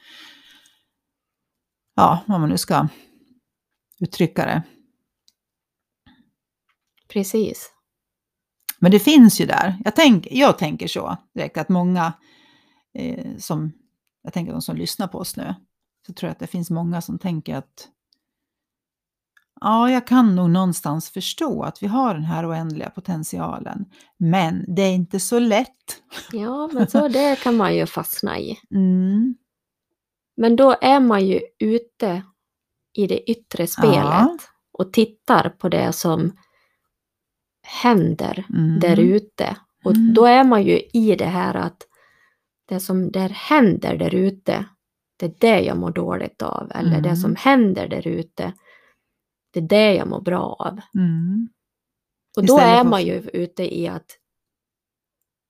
ja, 1.96 2.24
vad 2.28 2.40
man 2.40 2.50
nu 2.50 2.58
ska 2.58 2.88
uttrycka 4.00 4.46
det. 4.46 4.64
Precis. 7.08 7.72
Men 8.80 8.92
det 8.92 9.00
finns 9.00 9.42
ju 9.42 9.46
där. 9.46 9.78
Jag, 9.86 9.96
tänk, 9.96 10.28
jag 10.32 10.58
tänker 10.58 10.88
så 10.88 11.18
direkt 11.34 11.58
att 11.58 11.70
många 11.70 12.14
eh, 12.94 13.38
som, 13.38 13.72
jag 14.24 14.34
tänker 14.34 14.52
de 14.52 14.62
som 14.62 14.76
lyssnar 14.76 15.08
på 15.08 15.18
oss 15.18 15.38
nu, 15.38 15.56
så 16.10 16.14
tror 16.14 16.28
jag 16.28 16.32
att 16.32 16.40
det 16.40 16.48
finns 16.48 16.70
många 16.70 17.02
som 17.02 17.20
tänker 17.20 17.56
att 17.56 17.88
ja, 19.62 19.92
jag 19.92 20.08
kan 20.08 20.36
nog 20.36 20.50
någonstans 20.50 21.10
förstå 21.10 21.64
att 21.64 21.84
vi 21.84 21.88
har 21.88 22.14
den 22.14 22.24
här 22.24 22.50
oändliga 22.50 22.90
potentialen. 22.90 23.86
Men 24.18 24.66
det 24.76 24.82
är 24.82 24.94
inte 24.94 25.20
så 25.20 25.40
lätt. 25.40 26.02
Ja, 26.32 26.68
men 26.74 26.88
så 26.88 27.08
det 27.08 27.40
kan 27.44 27.58
man 27.58 27.76
ju 27.76 27.86
fastna 27.86 28.40
i. 28.40 28.60
Mm. 28.72 29.36
Men 30.38 30.56
då 30.56 30.76
är 30.82 31.00
man 31.00 31.26
ju 31.28 31.40
ute 31.60 32.24
i 32.94 33.08
det 33.08 33.32
yttre 33.32 33.68
spelet 33.68 33.96
Ja. 34.04 34.38
och 34.72 34.94
tittar 34.94 35.50
på 35.50 35.70
det 35.70 35.94
som 35.94 36.38
händer 37.64 38.46
Mm. 38.50 38.80
där 38.80 39.00
ute. 39.00 39.58
Och 39.84 39.96
Mm. 39.96 40.14
då 40.14 40.26
är 40.26 40.44
man 40.44 40.64
ju 40.64 40.80
i 40.94 41.16
det 41.16 41.26
här 41.26 41.54
att 41.56 41.86
det 42.68 42.80
som 42.80 43.12
där 43.12 43.30
händer 43.30 43.98
där 43.98 44.16
ute, 44.16 44.66
det 45.20 45.26
är 45.26 45.34
det 45.40 45.62
jag 45.62 45.78
mår 45.78 45.92
dåligt 45.92 46.42
av. 46.42 46.72
Eller 46.76 46.90
Mm. 46.98 47.02
det 47.04 47.16
som 47.16 47.36
händer 47.36 47.88
där 47.88 48.08
ute, 48.08 48.54
det 49.54 49.60
är 49.60 49.64
det 49.64 49.94
jag 49.94 50.08
mår 50.08 50.22
bra 50.22 50.56
av. 50.60 50.80
Mm. 50.96 51.50
Och 52.38 52.46
då 52.46 52.54
Istället 52.56 52.80
är 52.80 52.84
man 52.90 53.04
ju 53.06 53.30
ute 53.34 53.80
i 53.80 53.88
att 53.88 54.06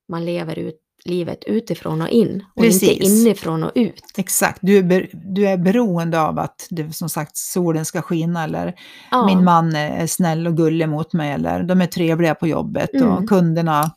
man 0.08 0.24
lever 0.24 0.58
ut 0.58 0.80
livet 1.04 1.44
utifrån 1.44 2.02
och 2.02 2.08
in 2.08 2.44
och 2.54 2.64
inte 2.64 2.78
Precis. 2.86 3.24
inifrån 3.24 3.64
och 3.64 3.72
ut. 3.74 4.02
Exakt, 4.16 4.58
du 4.62 4.78
är, 4.78 5.10
du 5.34 5.46
är 5.48 5.56
beroende 5.56 6.20
av 6.20 6.38
att 6.38 6.66
det, 6.70 6.92
som 6.92 7.08
sagt 7.08 7.36
solen 7.36 7.84
ska 7.84 8.02
skina 8.02 8.44
eller 8.44 8.74
Ja. 9.10 9.26
min 9.26 9.44
man 9.44 9.74
är 9.76 10.06
snäll 10.06 10.46
och 10.46 10.56
gullig 10.56 10.88
mot 10.88 11.12
mig 11.12 11.32
eller 11.32 11.62
de 11.62 11.80
är 11.80 11.86
trevliga 11.86 12.34
på 12.34 12.46
jobbet 12.46 12.94
Mm. 12.94 13.08
och 13.08 13.28
kunderna 13.28 13.94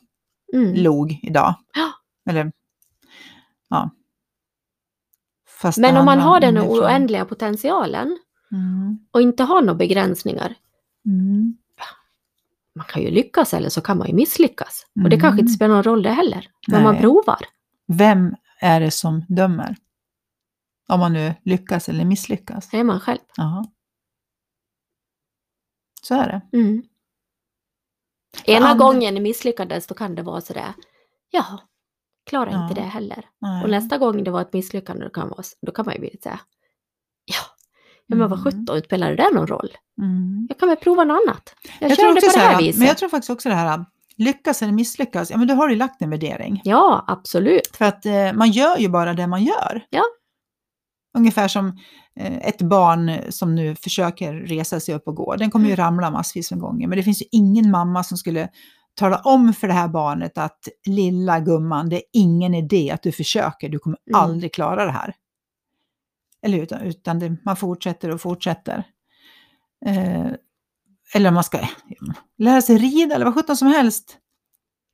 Mm. 0.54 0.74
log 0.74 1.18
idag. 1.22 1.54
Ja. 1.74 1.90
Eller, 2.30 2.52
ja. 3.68 3.90
Fast 5.64 5.78
Men 5.78 5.96
om 5.96 6.04
man 6.04 6.18
har 6.20 6.40
den 6.40 6.56
inifrån. 6.56 6.78
oändliga 6.78 7.24
potentialen 7.24 8.18
Mm. 8.52 8.98
och 9.10 9.22
inte 9.22 9.42
har 9.42 9.60
några 9.60 9.74
begränsningar, 9.74 10.54
Mm. 11.06 11.56
man 12.74 12.86
kan 12.86 13.02
ju 13.02 13.10
lyckas 13.10 13.54
eller 13.54 13.68
så 13.68 13.80
kan 13.80 13.98
man 13.98 14.08
ju 14.08 14.14
misslyckas. 14.14 14.86
Och 15.04 15.10
det 15.10 15.16
Mm. 15.16 15.20
kanske 15.20 15.40
inte 15.40 15.52
spelar 15.52 15.74
någon 15.74 15.82
roll 15.82 16.02
det 16.02 16.10
heller. 16.10 16.48
Men 16.68 16.82
man 16.82 16.92
Nej. 16.92 17.02
provar. 17.02 17.38
Vem 17.86 18.34
är 18.60 18.80
det 18.80 18.90
som 18.90 19.24
dömer? 19.28 19.76
Om 20.88 21.00
man 21.00 21.12
nu 21.12 21.34
lyckas 21.44 21.88
eller 21.88 22.04
misslyckas. 22.04 22.68
Det 22.68 22.78
är 22.78 22.84
man 22.84 23.00
själv. 23.00 23.18
Jaha. 23.36 23.64
Så 26.02 26.14
är 26.14 26.26
det. 26.50 26.58
Mm. 26.58 26.82
Ena 28.44 28.66
andra- 28.68 28.84
gången 28.86 29.22
misslyckades 29.22 29.86
då 29.86 29.94
kan 29.94 30.14
det 30.14 30.22
vara 30.22 30.40
sådär, 30.40 30.72
ja, 31.30 31.58
klarar 32.26 32.50
Ja. 32.52 32.62
inte 32.62 32.74
det 32.80 32.86
heller. 32.86 33.24
Nej. 33.40 33.64
Och 33.64 33.70
nästa 33.70 33.98
gång 33.98 34.24
det 34.24 34.30
var 34.30 34.40
ett 34.42 34.52
misslyckande 34.52 35.04
då 35.04 35.10
kan, 35.10 35.28
vara, 35.28 35.42
då 35.66 35.72
kan 35.72 35.84
man 35.84 35.94
ju 35.94 36.00
bli 36.00 36.10
lite 36.10 36.22
såhär, 36.22 36.40
ja, 37.24 37.34
men 38.06 38.18
vad 38.18 38.32
Mm. 38.32 38.44
sjutton, 38.44 38.80
spelar 38.82 39.10
det 39.10 39.16
där 39.16 39.34
någon 39.34 39.46
roll? 39.46 39.68
Mm. 40.02 40.46
Jag 40.48 40.58
kan 40.58 40.68
väl 40.68 40.76
prova 40.78 41.04
något 41.04 41.20
annat. 41.26 41.54
Jag, 41.80 41.90
Jag 41.90 41.98
tror 41.98 42.06
det 42.08 42.12
också 42.12 42.26
på 42.26 42.30
så 42.32 42.38
det 42.38 42.44
här 42.44 42.52
här, 42.52 42.62
viset. 42.62 42.78
men 42.78 42.88
jag 42.88 42.98
tror 42.98 43.08
faktiskt 43.08 43.30
också 43.30 43.48
det 43.48 43.54
här, 43.54 43.84
lyckas 44.16 44.62
eller 44.62 44.72
misslyckas, 44.72 45.30
ja 45.30 45.36
men 45.36 45.48
då 45.48 45.54
har 45.54 45.68
du 45.68 45.76
lagt 45.76 46.02
en 46.02 46.10
värdering. 46.10 46.60
Ja, 46.64 47.04
absolut. 47.08 47.76
För 47.76 47.84
att 47.84 48.06
eh, 48.06 48.32
man 48.32 48.50
gör 48.50 48.76
ju 48.78 48.88
bara 48.88 49.14
det 49.14 49.26
man 49.26 49.44
gör. 49.44 49.86
Ja. 49.90 50.02
Ungefär 51.18 51.48
som 51.48 51.78
eh, 52.20 52.36
ett 52.48 52.62
barn 52.62 53.10
som 53.30 53.54
nu 53.54 53.74
försöker 53.76 54.32
resa 54.34 54.80
sig 54.80 54.94
upp 54.94 55.08
och 55.08 55.14
gå. 55.14 55.36
Den 55.36 55.50
kommer 55.50 55.66
ju 55.66 55.72
Mm. 55.72 55.84
ramla 55.84 56.10
massvis 56.10 56.50
med 56.50 56.60
gånger. 56.60 56.88
Men 56.88 56.96
det 56.98 57.02
finns 57.02 57.22
ju 57.22 57.26
ingen 57.32 57.70
mamma 57.70 58.04
som 58.04 58.16
skulle 58.16 58.48
tala 58.94 59.16
om 59.18 59.52
för 59.54 59.66
det 59.68 59.74
här 59.74 59.88
barnet 59.88 60.38
att 60.38 60.68
lilla 60.86 61.40
gumman, 61.40 61.88
det 61.88 61.96
är 61.96 62.02
ingen 62.12 62.54
idé 62.54 62.90
att 62.90 63.02
du 63.02 63.12
försöker, 63.12 63.68
du 63.68 63.78
kommer 63.78 63.98
Mm. 64.10 64.20
aldrig 64.20 64.54
klara 64.54 64.84
det 64.84 64.90
här. 64.90 65.14
Eller 66.42 66.58
utan, 66.58 66.80
utan 66.80 67.18
det, 67.18 67.36
man 67.44 67.56
fortsätter 67.56 68.10
och 68.14 68.20
fortsätter. 68.20 68.84
Eh, 69.86 70.26
eller 71.14 71.30
man 71.30 71.44
ska 71.44 71.58
lära 72.38 72.62
sig 72.62 72.78
rida 72.78 73.14
eller 73.14 73.24
vad 73.24 73.34
sjutton 73.34 73.56
som 73.56 73.68
helst. 73.68 74.18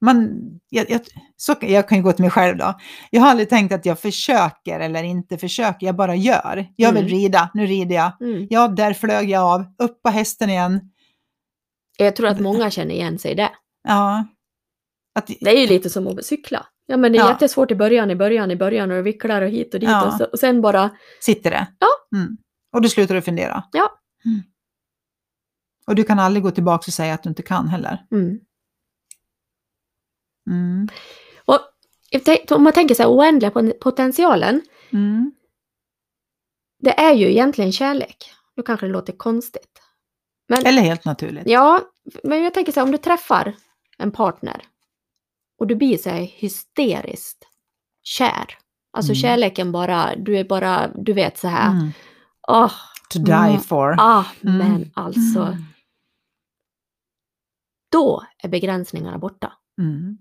Man, 0.01 0.41
jag, 0.69 0.91
jag, 0.91 1.01
så, 1.37 1.55
kan- 1.55 1.73
jag 1.73 1.89
kan 1.89 1.99
ju 1.99 2.05
gå 2.05 2.13
till 2.13 2.23
mig 2.23 2.31
själv 2.31 2.57
då. 2.59 2.75
Jag 3.11 3.21
har 3.21 3.29
aldrig 3.31 3.49
tänkt 3.49 3.73
att 3.73 3.87
jag 3.87 3.99
försöker 4.01 4.81
eller 4.81 5.03
inte 5.03 5.39
försöker, 5.39 5.87
jag 5.87 5.97
bara 5.97 6.15
gör. 6.15 6.69
Jag 6.77 6.93
vill 6.93 7.03
Mm. 7.05 7.11
rida, 7.11 7.51
nu 7.55 7.67
rider 7.67 7.95
jag. 7.97 8.13
Mm. 8.23 8.47
Ja, 8.51 8.69
där 8.69 8.93
flög 8.95 9.31
jag 9.31 9.43
av, 9.43 9.65
upp 9.79 10.03
på 10.03 10.11
hästen 10.11 10.51
igen. 10.51 10.91
Jag 11.99 12.17
tror 12.17 12.27
att 12.29 12.41
många 12.41 12.71
känner 12.71 12.95
igen 12.95 13.19
sig 13.19 13.33
i 13.33 13.35
det. 13.35 13.51
Ja. 13.83 14.27
Att, 15.15 15.27
Det 15.27 15.51
är 15.51 15.61
ju 15.61 15.67
lite 15.67 15.91
som 15.91 16.07
att 16.07 16.25
cykla. 16.25 16.67
Ja, 16.87 16.97
men 16.97 17.13
det 17.13 17.19
är 17.19 17.21
Ja. 17.23 17.29
jättesvårt 17.31 17.71
i 17.71 17.75
början, 17.75 18.11
i 18.11 18.17
början, 18.17 18.51
i 18.51 18.57
början 18.57 18.91
och 18.91 18.97
du 18.97 19.03
vicklar 19.03 19.43
och 19.43 19.49
hit 19.49 19.75
och 19.75 19.81
dit 19.81 19.89
Ja. 19.89 20.07
och, 20.07 20.13
så, 20.15 20.25
och 20.25 20.39
sen 20.39 20.61
bara, 20.61 20.91
sitter 21.21 21.51
det. 21.51 21.67
Ja. 21.79 22.19
Mm. 22.19 22.37
Och 22.73 22.83
då 22.83 22.89
slutar 22.89 23.15
du 23.15 23.23
fundera. 23.23 23.65
Ja. 23.73 23.91
Mm. 24.25 24.43
Och 25.87 25.95
du 25.95 26.05
kan 26.05 26.19
aldrig 26.19 26.43
gå 26.43 26.51
tillbaka 26.51 26.85
och 26.89 26.93
säga 26.95 27.15
att 27.15 27.23
du 27.23 27.29
inte 27.29 27.43
kan 27.43 27.69
heller. 27.69 28.07
mm. 28.11 28.39
Mm. 30.51 30.89
Och 31.45 31.61
om 32.51 32.63
man 32.63 32.73
tänker 32.73 32.95
så 32.95 33.03
här, 33.03 33.11
oändliga 33.11 33.51
pot- 33.51 33.81
potentialen, 33.81 34.63
Mm. 34.93 35.33
det 36.79 37.01
är 37.01 37.15
ju 37.15 37.31
egentligen 37.31 37.73
kärlek. 37.73 38.31
Nu 38.57 38.63
kanske 38.63 38.87
det 38.87 38.93
låter 38.93 39.13
konstigt. 39.13 39.81
Men, 40.49 40.67
Eller 40.67 40.83
helt 40.83 41.05
naturligt. 41.05 41.47
ja, 41.47 41.81
men 42.25 42.43
jag 42.43 42.55
tänker 42.55 42.73
så 42.73 42.81
här, 42.81 42.85
om 42.87 42.93
du 42.93 42.99
träffar 42.99 43.55
en 44.01 44.11
partner 44.13 44.63
och 45.59 45.67
du 45.67 45.75
blir 45.77 45.99
så 45.99 46.11
här 46.11 46.21
hysteriskt 46.23 47.45
kär. 48.03 48.59
Alltså 48.93 49.13
Mm. 49.13 49.21
kärleken 49.23 49.73
bara, 49.73 50.17
du 50.17 50.37
är 50.39 50.45
bara, 50.45 50.89
du 50.89 51.13
vet 51.13 51.39
så 51.39 51.49
här, 51.49 51.71
Mm. 51.71 51.91
åh, 52.49 52.73
To 53.11 53.19
die 53.19 53.33
Mm. 53.33 53.61
for. 53.61 53.97
ah, 53.99 54.25
Mm. 54.45 54.59
men 54.59 54.91
alltså, 54.95 55.41
Mm. 55.43 55.65
då 57.93 58.25
är 58.39 58.49
begränsningarna 58.49 59.19
borta. 59.19 59.53
Mm. 59.81 60.19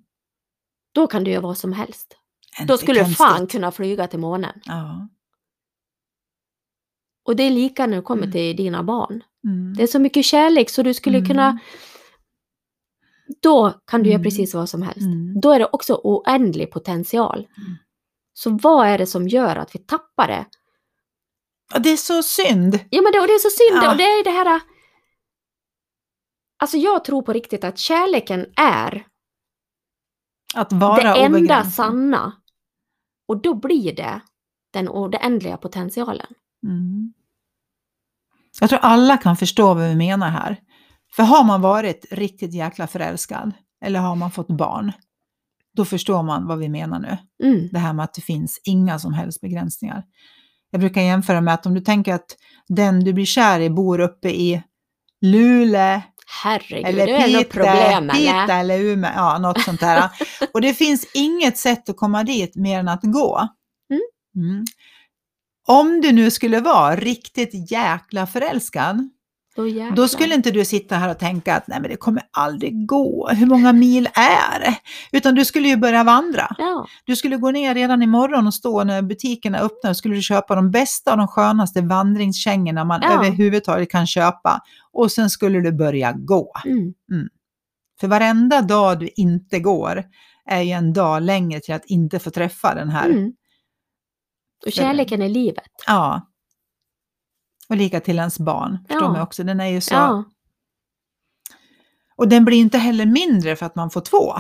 Då 0.92 1.08
kan 1.08 1.24
du 1.24 1.32
göra 1.32 1.42
vad 1.42 1.58
som 1.58 1.74
helst. 1.74 2.16
Inte 2.60 2.74
Då 2.74 2.78
skulle 2.78 3.04
du 3.04 3.14
fan 3.16 3.48
kunna 3.48 3.72
flyga 3.72 4.08
till 4.08 4.20
månen. 4.20 4.62
Ja. 4.66 5.08
Och 7.26 7.36
det 7.36 7.44
är 7.44 7.50
lika 7.52 7.86
när 7.88 7.96
det 7.96 8.02
kommer 8.02 8.24
Mm. 8.24 8.32
till 8.32 8.56
dina 8.56 8.84
barn. 8.84 9.24
Det 9.76 9.84
är 9.84 9.88
så 9.88 10.00
mycket 10.00 10.26
kärlek 10.26 10.70
så 10.70 10.84
du 10.84 10.94
skulle 10.94 11.26
kunna... 11.26 11.60
Då 13.42 13.74
kan 13.88 14.04
du 14.04 14.10
göra 14.10 14.16
Mm. 14.20 14.24
precis 14.24 14.54
vad 14.54 14.70
som 14.70 14.82
helst. 14.82 15.02
Mm. 15.02 15.40
Då 15.42 15.52
är 15.52 15.60
det 15.60 15.70
också 15.72 16.02
oändlig 16.04 16.72
potential. 16.72 17.38
Mm. 17.58 17.76
Så 18.34 18.50
vad 18.62 18.88
är 18.88 18.98
det 18.98 19.06
som 19.08 19.28
gör 19.28 19.56
att 19.56 19.76
vi 19.76 19.80
tappar 19.80 20.28
det? 20.28 20.46
Ja, 21.74 21.80
Det 21.80 21.90
är 21.90 21.98
så 21.98 22.24
synd. 22.24 22.80
Ja 22.90 23.02
men 23.02 23.12
det, 23.12 23.20
och 23.20 23.28
det 23.28 23.34
är 23.34 23.40
så 23.40 23.50
synd 23.50 23.84
Ja. 23.84 23.92
och 23.92 23.98
det 23.98 24.04
är 24.04 24.24
det 24.24 24.30
här... 24.30 24.62
Alltså 26.62 26.78
jag 26.78 27.04
tror 27.04 27.22
på 27.22 27.34
riktigt 27.34 27.64
att 27.64 27.78
kärleken 27.78 28.46
är 28.56 29.08
Att 30.56 30.74
vara 30.74 31.14
det 31.14 31.20
enda 31.20 31.38
obegränsad. 31.38 31.74
sanna. 31.74 32.34
Och 33.28 33.42
då 33.42 33.54
blir 33.54 33.96
det 33.96 34.22
den 34.74 34.90
oändliga 34.90 35.58
potentialen. 35.58 36.34
Mm. 36.64 37.14
Jag 38.60 38.70
tror 38.70 38.80
alla 38.80 39.18
kan 39.18 39.38
förstå 39.38 39.74
vad 39.74 39.88
vi 39.90 39.96
menar 39.96 40.30
här. 40.30 40.62
För 41.16 41.24
har 41.24 41.44
man 41.44 41.62
varit 41.62 42.06
riktigt 42.12 42.54
jäkla 42.54 42.88
förälskad, 42.88 43.52
eller 43.86 44.00
har 44.00 44.16
man 44.16 44.32
fått 44.32 44.48
barn, 44.48 44.92
då 45.76 45.86
förstår 45.86 46.24
man 46.24 46.48
vad 46.48 46.60
vi 46.60 46.70
menar 46.70 47.00
nu. 47.00 47.18
Mm. 47.48 47.70
Det 47.72 47.80
här 47.80 47.94
med 47.94 48.04
att 48.04 48.14
det 48.14 48.22
finns 48.22 48.62
inga 48.64 49.00
som 49.00 49.14
helst 49.14 49.42
begränsningar. 49.42 50.04
Jag 50.72 50.80
brukar 50.80 51.02
jämföra 51.02 51.42
med 51.42 51.54
att 51.54 51.66
om 51.66 51.74
du 51.74 51.82
tänker 51.82 52.14
att 52.14 52.38
den 52.68 53.00
du 53.00 53.14
blir 53.14 53.26
kär 53.26 53.60
i 53.60 53.70
bor 53.70 54.00
uppe 54.00 54.30
i 54.30 54.64
Luleå, 55.22 56.02
Herregud, 56.44 56.86
eller 56.86 57.06
det 57.06 57.14
är 57.14 57.34
något 57.34 57.50
Piteå, 57.50 57.64
problem 57.64 58.10
Piteå 58.10 58.34
eller? 58.34 58.60
eller 58.60 58.80
Umeå, 58.80 59.12
ja 59.16 59.38
något 59.38 59.62
sånt 59.62 59.80
där. 59.80 60.10
och 60.54 60.62
det 60.62 60.74
finns 60.74 61.08
inget 61.14 61.58
sätt 61.58 61.90
att 61.90 61.98
komma 61.98 62.24
dit 62.24 62.56
mer 62.56 62.80
än 62.80 62.88
att 62.88 63.04
gå. 63.04 63.48
Mm. 63.90 64.50
Mm. 64.50 64.66
Om 65.68 66.02
du 66.02 66.12
nu 66.12 66.32
skulle 66.32 66.60
vara 66.60 66.96
riktigt 66.96 67.72
jäkla 67.72 68.28
förälskad, 68.28 69.10
Då, 69.90 69.96
då 69.96 70.08
skulle 70.08 70.36
inte 70.36 70.52
du 70.52 70.66
sitta 70.66 70.96
här 70.96 71.12
och 71.12 71.18
tänka 71.20 71.56
att 71.56 71.68
nej 71.68 71.80
men 71.82 71.90
det 71.90 71.98
kommer 71.98 72.24
aldrig 72.32 72.88
gå, 72.88 73.30
hur 73.30 73.46
många 73.46 73.74
mil 73.74 74.10
är 74.14 74.60
det? 74.60 74.76
Utan 75.12 75.36
du 75.36 75.46
skulle 75.46 75.68
ju 75.68 75.78
börja 75.78 76.04
vandra. 76.04 76.56
Ja, 76.58 76.88
Du 77.06 77.16
skulle 77.16 77.38
gå 77.38 77.52
ner 77.52 77.74
redan 77.76 78.04
imorgon 78.04 78.48
och 78.48 78.54
stå 78.54 78.84
när 78.84 79.02
butikerna 79.02 79.60
öppnar 79.60 79.90
och 79.92 79.98
skulle 79.98 80.16
du 80.16 80.22
köpa 80.22 80.56
de 80.56 80.72
bästa 80.72 81.12
och 81.12 81.18
de 81.18 81.28
skönaste 81.28 81.82
vandringskängorna 81.82 82.84
man 82.84 83.00
Ja. 83.04 83.14
överhuvudtaget 83.14 83.90
kan 83.92 84.08
köpa. 84.08 84.62
Och 84.92 85.12
sen 85.12 85.30
skulle 85.30 85.60
du 85.62 85.72
börja 85.72 86.12
gå. 86.12 86.54
mm. 86.66 86.94
För 88.00 88.08
varenda 88.08 88.62
dag 88.62 89.00
du 89.00 89.10
inte 89.16 89.60
går 89.60 90.04
är 90.46 90.62
ju 90.62 90.72
en 90.72 90.94
dag 90.94 91.22
längre 91.24 91.60
till 91.60 91.74
att 91.74 91.86
inte 91.86 92.20
få 92.20 92.30
träffa 92.30 92.76
den 92.76 92.90
här. 92.90 93.10
Mm. 93.10 93.32
Och 94.66 94.72
kärleken 94.72 95.22
är 95.22 95.30
livet. 95.30 95.64
Ja. 95.88 96.22
Och 97.70 97.76
lika 97.78 98.00
till 98.00 98.18
ens 98.18 98.40
barn, 98.40 98.78
förstår 98.88 99.04
Ja. 99.08 99.12
mig 99.12 99.22
också. 99.22 99.44
Den 99.44 99.60
är 99.60 99.66
ju 99.68 99.82
så... 99.82 99.94
Ja, 99.94 100.24
Och 102.16 102.28
den 102.28 102.46
blir 102.46 102.58
inte 102.58 102.78
heller 102.78 103.06
mindre 103.06 103.56
för 103.56 103.66
att 103.66 103.76
man 103.76 103.90
får 103.90 104.02
två. 104.02 104.34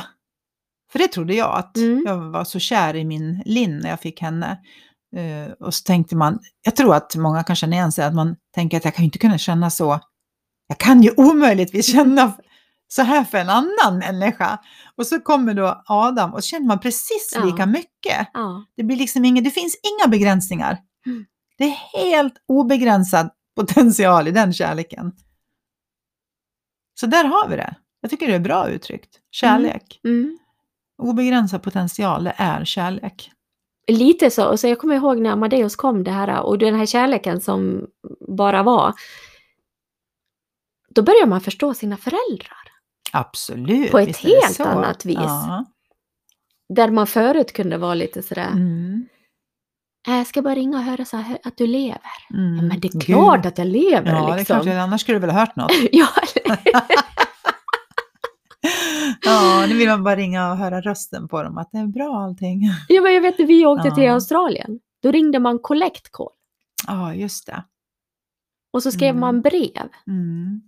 För 0.91 0.99
det 0.99 1.07
trodde 1.07 1.33
jag, 1.33 1.55
att 1.57 1.77
Mm. 1.77 2.03
jag 2.05 2.17
var 2.31 2.43
så 2.43 2.59
kär 2.59 2.95
i 2.95 3.05
min 3.05 3.41
Linn 3.45 3.77
när 3.79 3.89
jag 3.89 3.99
fick 3.99 4.21
henne. 4.21 4.59
Eh, 5.15 5.51
och 5.53 5.73
så 5.73 5.83
tänkte 5.83 6.15
man, 6.15 6.39
jag 6.61 6.75
tror 6.75 6.95
att 6.95 7.15
många 7.15 7.43
kan 7.43 7.55
känna 7.55 7.75
igen 7.75 7.91
sig, 7.91 8.05
att 8.05 8.13
man 8.15 8.35
tänker 8.55 8.77
att 8.77 8.85
jag 8.85 8.95
kan 8.95 9.03
ju 9.03 9.05
inte 9.07 9.17
kunna 9.19 9.37
känna 9.37 9.69
så. 9.69 9.99
Jag 10.67 10.77
kan 10.77 11.01
ju 11.03 11.11
omöjligtvis 11.17 11.91
känna 11.91 12.33
så 12.87 13.01
här 13.01 13.23
för 13.23 13.37
en 13.37 13.49
annan 13.49 13.97
människa. 13.99 14.57
Och 14.95 15.07
så 15.07 15.19
kommer 15.19 15.53
då 15.53 15.83
Adam 15.85 16.33
och 16.33 16.43
så 16.43 16.47
känner 16.47 16.67
man 16.67 16.79
precis 16.79 17.31
Ja. 17.35 17.45
lika 17.45 17.65
mycket. 17.65 18.27
ja. 18.33 18.65
Det, 18.77 18.83
blir 18.83 18.97
liksom 18.97 19.25
ingen, 19.25 19.43
det 19.43 19.51
finns 19.51 19.75
inga 19.83 20.11
begränsningar. 20.11 20.77
Mm. 21.05 21.25
Det 21.59 21.65
är 21.65 21.99
helt 22.09 22.33
obegränsad 22.47 23.29
potential 23.55 24.27
i 24.27 24.31
den 24.31 24.53
kärleken. 24.53 25.11
Så 26.99 27.05
där 27.05 27.23
har 27.25 27.47
vi 27.49 27.55
det. 27.55 27.75
Jag 28.01 28.11
tycker 28.11 28.27
det 28.27 28.35
är 28.35 28.39
bra 28.39 28.69
uttryckt. 28.69 29.19
Kärlek. 29.31 29.99
Mm. 30.03 30.39
Obegränsad 30.97 31.63
potential, 31.63 32.23
det 32.23 32.33
är 32.37 32.65
kärlek. 32.65 33.31
Lite 33.87 34.31
så. 34.31 34.57
Så 34.57 34.67
jag 34.67 34.79
kommer 34.79 34.95
ihåg 34.95 35.21
när 35.21 35.29
Amadeus 35.29 35.75
kom 35.75 36.03
det 36.03 36.11
här 36.11 36.41
och 36.41 36.57
den 36.57 36.75
här 36.75 36.85
kärleken 36.85 37.41
som 37.41 37.87
bara 38.27 38.63
var. 38.63 38.93
Då 40.89 41.01
börjar 41.01 41.25
man 41.25 41.41
förstå 41.41 41.73
sina 41.73 41.97
föräldrar. 41.97 42.63
Absolut. 43.11 43.91
På 43.91 43.99
ett 43.99 44.17
helt 44.17 44.59
annat 44.59 45.05
vis. 45.05 45.17
Ja. 45.17 45.65
Där 46.69 46.89
man 46.89 47.07
förut 47.07 47.53
kunde 47.53 47.77
vara 47.77 47.93
lite 47.93 48.23
sådär. 48.23 48.51
Mm. 48.51 49.07
"Äh, 50.09 50.17
Jag 50.17 50.27
ska 50.27 50.41
bara 50.41 50.55
ringa 50.55 50.77
och 50.77 50.83
höra 50.83 51.05
så 51.05 51.17
här, 51.17 51.37
att 51.43 51.57
du 51.57 51.67
lever. 51.67 51.99
Mm. 52.33 52.55
Ja, 52.55 52.61
men 52.61 52.79
det 52.79 52.87
är 52.87 52.91
Gud. 52.91 53.03
klart 53.03 53.45
att 53.45 53.57
jag 53.57 53.67
lever 53.67 54.11
Ja, 54.11 54.25
det 54.27 54.33
är 54.33 54.37
liksom. 54.37 54.61
klart. 54.61 54.75
Annars 54.75 55.01
skulle 55.01 55.15
du 55.15 55.19
väl 55.21 55.29
ha 55.29 55.39
hört 55.39 55.55
något. 55.55 55.71
ja, 55.91 56.07
ja, 59.25 59.65
nu 59.69 59.75
vill 59.77 59.87
man 59.89 60.03
bara 60.03 60.15
ringa 60.15 60.51
och 60.51 60.57
höra 60.57 60.81
rösten 60.81 61.27
på 61.27 61.43
dem, 61.43 61.57
att 61.57 61.69
det 61.71 61.77
är 61.77 61.87
bra 61.87 62.15
allting. 62.23 62.61
ja, 62.87 63.01
men 63.01 63.13
jag 63.13 63.21
vet 63.21 63.39
när 63.39 63.45
vi 63.45 63.65
åkte 63.65 63.91
till 63.91 64.03
Ja. 64.03 64.13
Australien. 64.13 64.79
Då 65.03 65.11
ringde 65.11 65.39
man 65.39 65.59
collect 65.59 66.11
call. 66.11 66.27
Ja, 66.87 67.13
just 67.13 67.45
det. 67.45 67.63
Och 68.73 68.83
så 68.83 68.91
skrev 68.91 69.09
Mm. 69.09 69.19
man 69.19 69.41
brev. 69.41 69.87
Mm. 70.07 70.61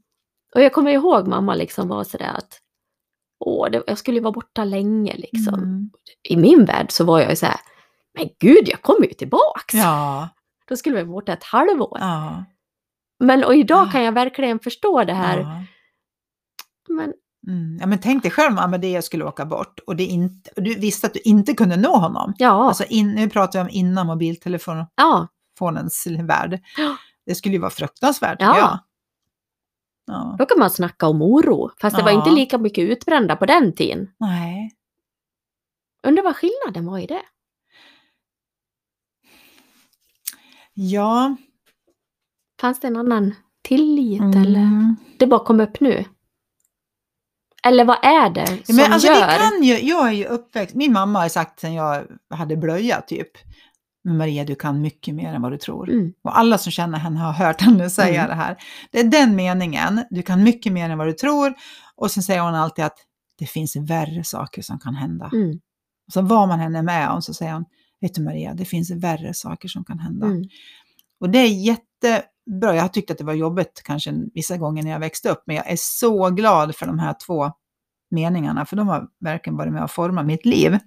Och 0.56 0.62
jag 0.62 0.74
kommer 0.74 0.92
ihåg 0.92 1.28
mamma 1.28 1.56
liksom 1.56 1.88
var 1.88 2.04
sådär 2.04 2.32
att 2.38 2.58
Åh, 3.46 3.70
det, 3.72 3.84
jag 3.88 3.98
skulle 3.98 4.18
ju 4.18 4.24
vara 4.24 4.32
borta 4.32 4.64
länge 4.64 5.16
liksom. 5.18 5.54
Mm. 5.54 5.90
I 6.30 6.38
min 6.38 6.66
värld 6.66 6.92
så 6.92 7.04
var 7.04 7.20
jag 7.20 7.30
ju 7.30 7.36
så 7.36 7.46
här, 7.46 7.60
men 8.18 8.30
gud, 8.40 8.68
jag 8.70 8.82
kommer 8.82 9.08
ju 9.08 9.14
tillbaks. 9.14 9.74
Ja, 9.74 10.30
Då 10.68 10.76
skulle 10.78 10.96
vi 10.96 11.04
vara 11.04 11.14
borta 11.14 11.34
ett 11.34 11.44
halvår. 11.44 11.98
ja. 12.02 12.44
Men 13.20 13.44
och 13.44 13.56
idag 13.56 13.88
Ja. 13.88 13.92
kan 13.92 14.04
jag 14.04 14.12
verkligen 14.12 14.60
förstå 14.60 15.04
det 15.04 15.14
här. 15.14 15.38
Ja. 15.40 15.64
Men 16.90 17.14
Mm. 17.48 17.78
ja, 17.80 17.88
men 17.88 18.00
tänk 18.00 18.24
dig 18.24 18.32
själv 18.32 18.52
om 18.52 18.58
skulle 19.04 19.26
åka 19.26 19.46
bort 19.46 19.80
och, 19.88 19.96
det 19.96 20.06
inte, 20.06 20.52
och 20.56 20.64
du 20.64 20.76
visste 20.76 21.08
att 21.08 21.14
du 21.14 21.20
inte 21.20 21.54
kunde 21.54 21.78
nå 21.78 21.96
honom. 21.98 22.34
ja, 22.38 22.68
Alltså 22.68 22.84
in, 22.84 23.12
nu 23.12 23.30
pratar 23.30 23.60
vi 23.60 23.64
om 23.64 23.70
innan 23.72 24.08
mobiltelefonens 24.08 24.90
ja, 24.96 25.28
värld. 26.28 26.60
Det 27.26 27.36
skulle 27.36 27.54
ju 27.56 27.60
vara 27.62 27.72
fruktansvärt, 27.72 28.38
Ja. 28.42 28.80
Ja. 30.08 30.36
Då 30.40 30.46
kan 30.46 30.60
man 30.60 30.70
snacka 30.70 31.08
om 31.08 31.22
oro, 31.22 31.72
fast 31.82 31.96
det 31.98 32.04
var 32.04 32.12
inte 32.12 32.30
lika 32.32 32.58
mycket 32.58 32.82
utbrända 32.90 33.36
på 33.36 33.46
den 33.46 33.76
tiden. 33.76 34.12
Nej. 34.20 34.72
Undrar 36.08 36.24
vad 36.24 36.36
skillnaden 36.36 36.86
var 36.86 37.00
i 37.00 37.06
det? 37.08 37.22
Ja. 40.74 41.36
Fanns 42.62 42.80
det 42.80 42.88
en 42.88 42.98
annan 42.98 43.36
tillit 43.64 44.22
eller? 44.22 44.60
Mm. 44.60 44.96
Det 45.18 45.28
bara 45.28 45.40
kom 45.46 45.60
upp 45.60 45.80
nu? 45.80 46.06
Eller 47.64 47.86
vad 47.86 47.98
är 48.06 48.30
det 48.30 48.42
Ja, 48.52 48.58
som 48.64 48.76
Men 48.76 48.94
alltså 48.94 49.08
gör? 49.08 49.28
det 49.28 49.38
kan 49.38 49.64
ju, 49.64 49.80
jag 49.80 50.08
är 50.08 50.12
ju 50.12 50.26
uppväxt, 50.26 50.76
min 50.76 50.94
mamma 50.94 51.20
har 51.20 51.30
sagt 51.30 51.60
sen 51.60 51.74
jag 51.74 52.08
hade 52.30 52.58
blöja 52.58 53.02
typ, 53.02 53.28
men 54.04 54.18
Maria 54.18 54.44
du 54.44 54.56
kan 54.56 54.82
mycket 54.82 55.16
mer 55.16 55.34
än 55.34 55.42
vad 55.42 55.52
du 55.52 55.58
tror. 55.58 55.90
Mm, 55.90 56.14
Och 56.24 56.38
alla 56.38 56.58
som 56.58 56.72
känner 56.72 56.98
henne 57.00 57.20
har 57.20 57.32
hört 57.34 57.62
henne 57.62 57.90
säga 57.90 58.20
Mm. 58.26 58.30
det 58.30 58.44
här. 58.44 58.58
Det 58.92 59.00
är 59.00 59.04
den 59.04 59.36
meningen, 59.36 60.04
du 60.10 60.22
kan 60.22 60.44
mycket 60.44 60.74
mer 60.74 60.90
än 60.90 60.98
vad 60.98 61.08
du 61.08 61.14
tror. 61.14 61.54
Och 61.96 62.12
sen 62.12 62.24
säger 62.24 62.42
hon 62.42 62.56
alltid 62.56 62.86
att 62.86 62.98
det 63.38 63.46
finns 63.46 63.76
värre 63.76 64.24
saker 64.24 64.62
som 64.62 64.80
kan 64.80 64.96
hända. 64.96 65.30
mm, 65.34 65.60
Så 66.14 66.22
vad 66.22 66.48
man 66.48 66.60
än 66.60 66.76
är 66.76 66.82
med 66.84 67.10
om 67.10 67.22
så 67.22 67.34
säger 67.34 67.54
hon, 67.54 67.66
vet 68.02 68.16
du 68.16 68.22
Maria, 68.22 68.54
det 68.54 68.66
finns 68.66 68.92
värre 68.92 69.34
saker 69.34 69.68
som 69.68 69.84
kan 69.84 70.00
hända. 70.00 70.26
mm, 70.26 70.44
Och 71.20 71.30
det 71.30 71.40
är 71.40 71.48
jättebra. 71.48 72.76
Jag 72.76 72.82
har 72.82 72.88
tyckt 72.88 73.12
att 73.12 73.18
det 73.18 73.24
var 73.24 73.34
jobbigt 73.34 73.82
kanske 73.86 74.14
vissa 74.34 74.58
gånger 74.58 74.84
när 74.84 74.92
jag 74.92 75.00
växte 75.00 75.30
upp, 75.30 75.44
men 75.48 75.56
jag 75.56 75.70
är 75.72 75.78
så 75.80 76.30
glad 76.30 76.76
för 76.76 76.86
de 76.86 77.00
här 77.00 77.16
två 77.26 77.52
meningarna, 78.12 78.66
för 78.66 78.76
de 78.76 78.88
har 78.88 79.08
verkligen 79.20 79.58
varit 79.58 79.74
med 79.74 79.84
och 79.84 79.92
format 79.92 80.26
mitt 80.26 80.46
liv. 80.46 80.80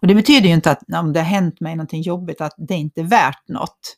Och 0.00 0.06
det 0.06 0.14
betyder 0.14 0.48
ju 0.48 0.54
inte 0.54 0.70
att 0.70 0.82
om 0.94 1.12
det 1.12 1.20
har 1.20 1.26
hänt 1.26 1.60
mig 1.60 1.76
någonting 1.76 2.02
jobbigt, 2.02 2.40
att 2.40 2.54
det 2.56 2.74
inte 2.74 3.00
är 3.00 3.04
värt 3.04 3.48
något. 3.48 3.96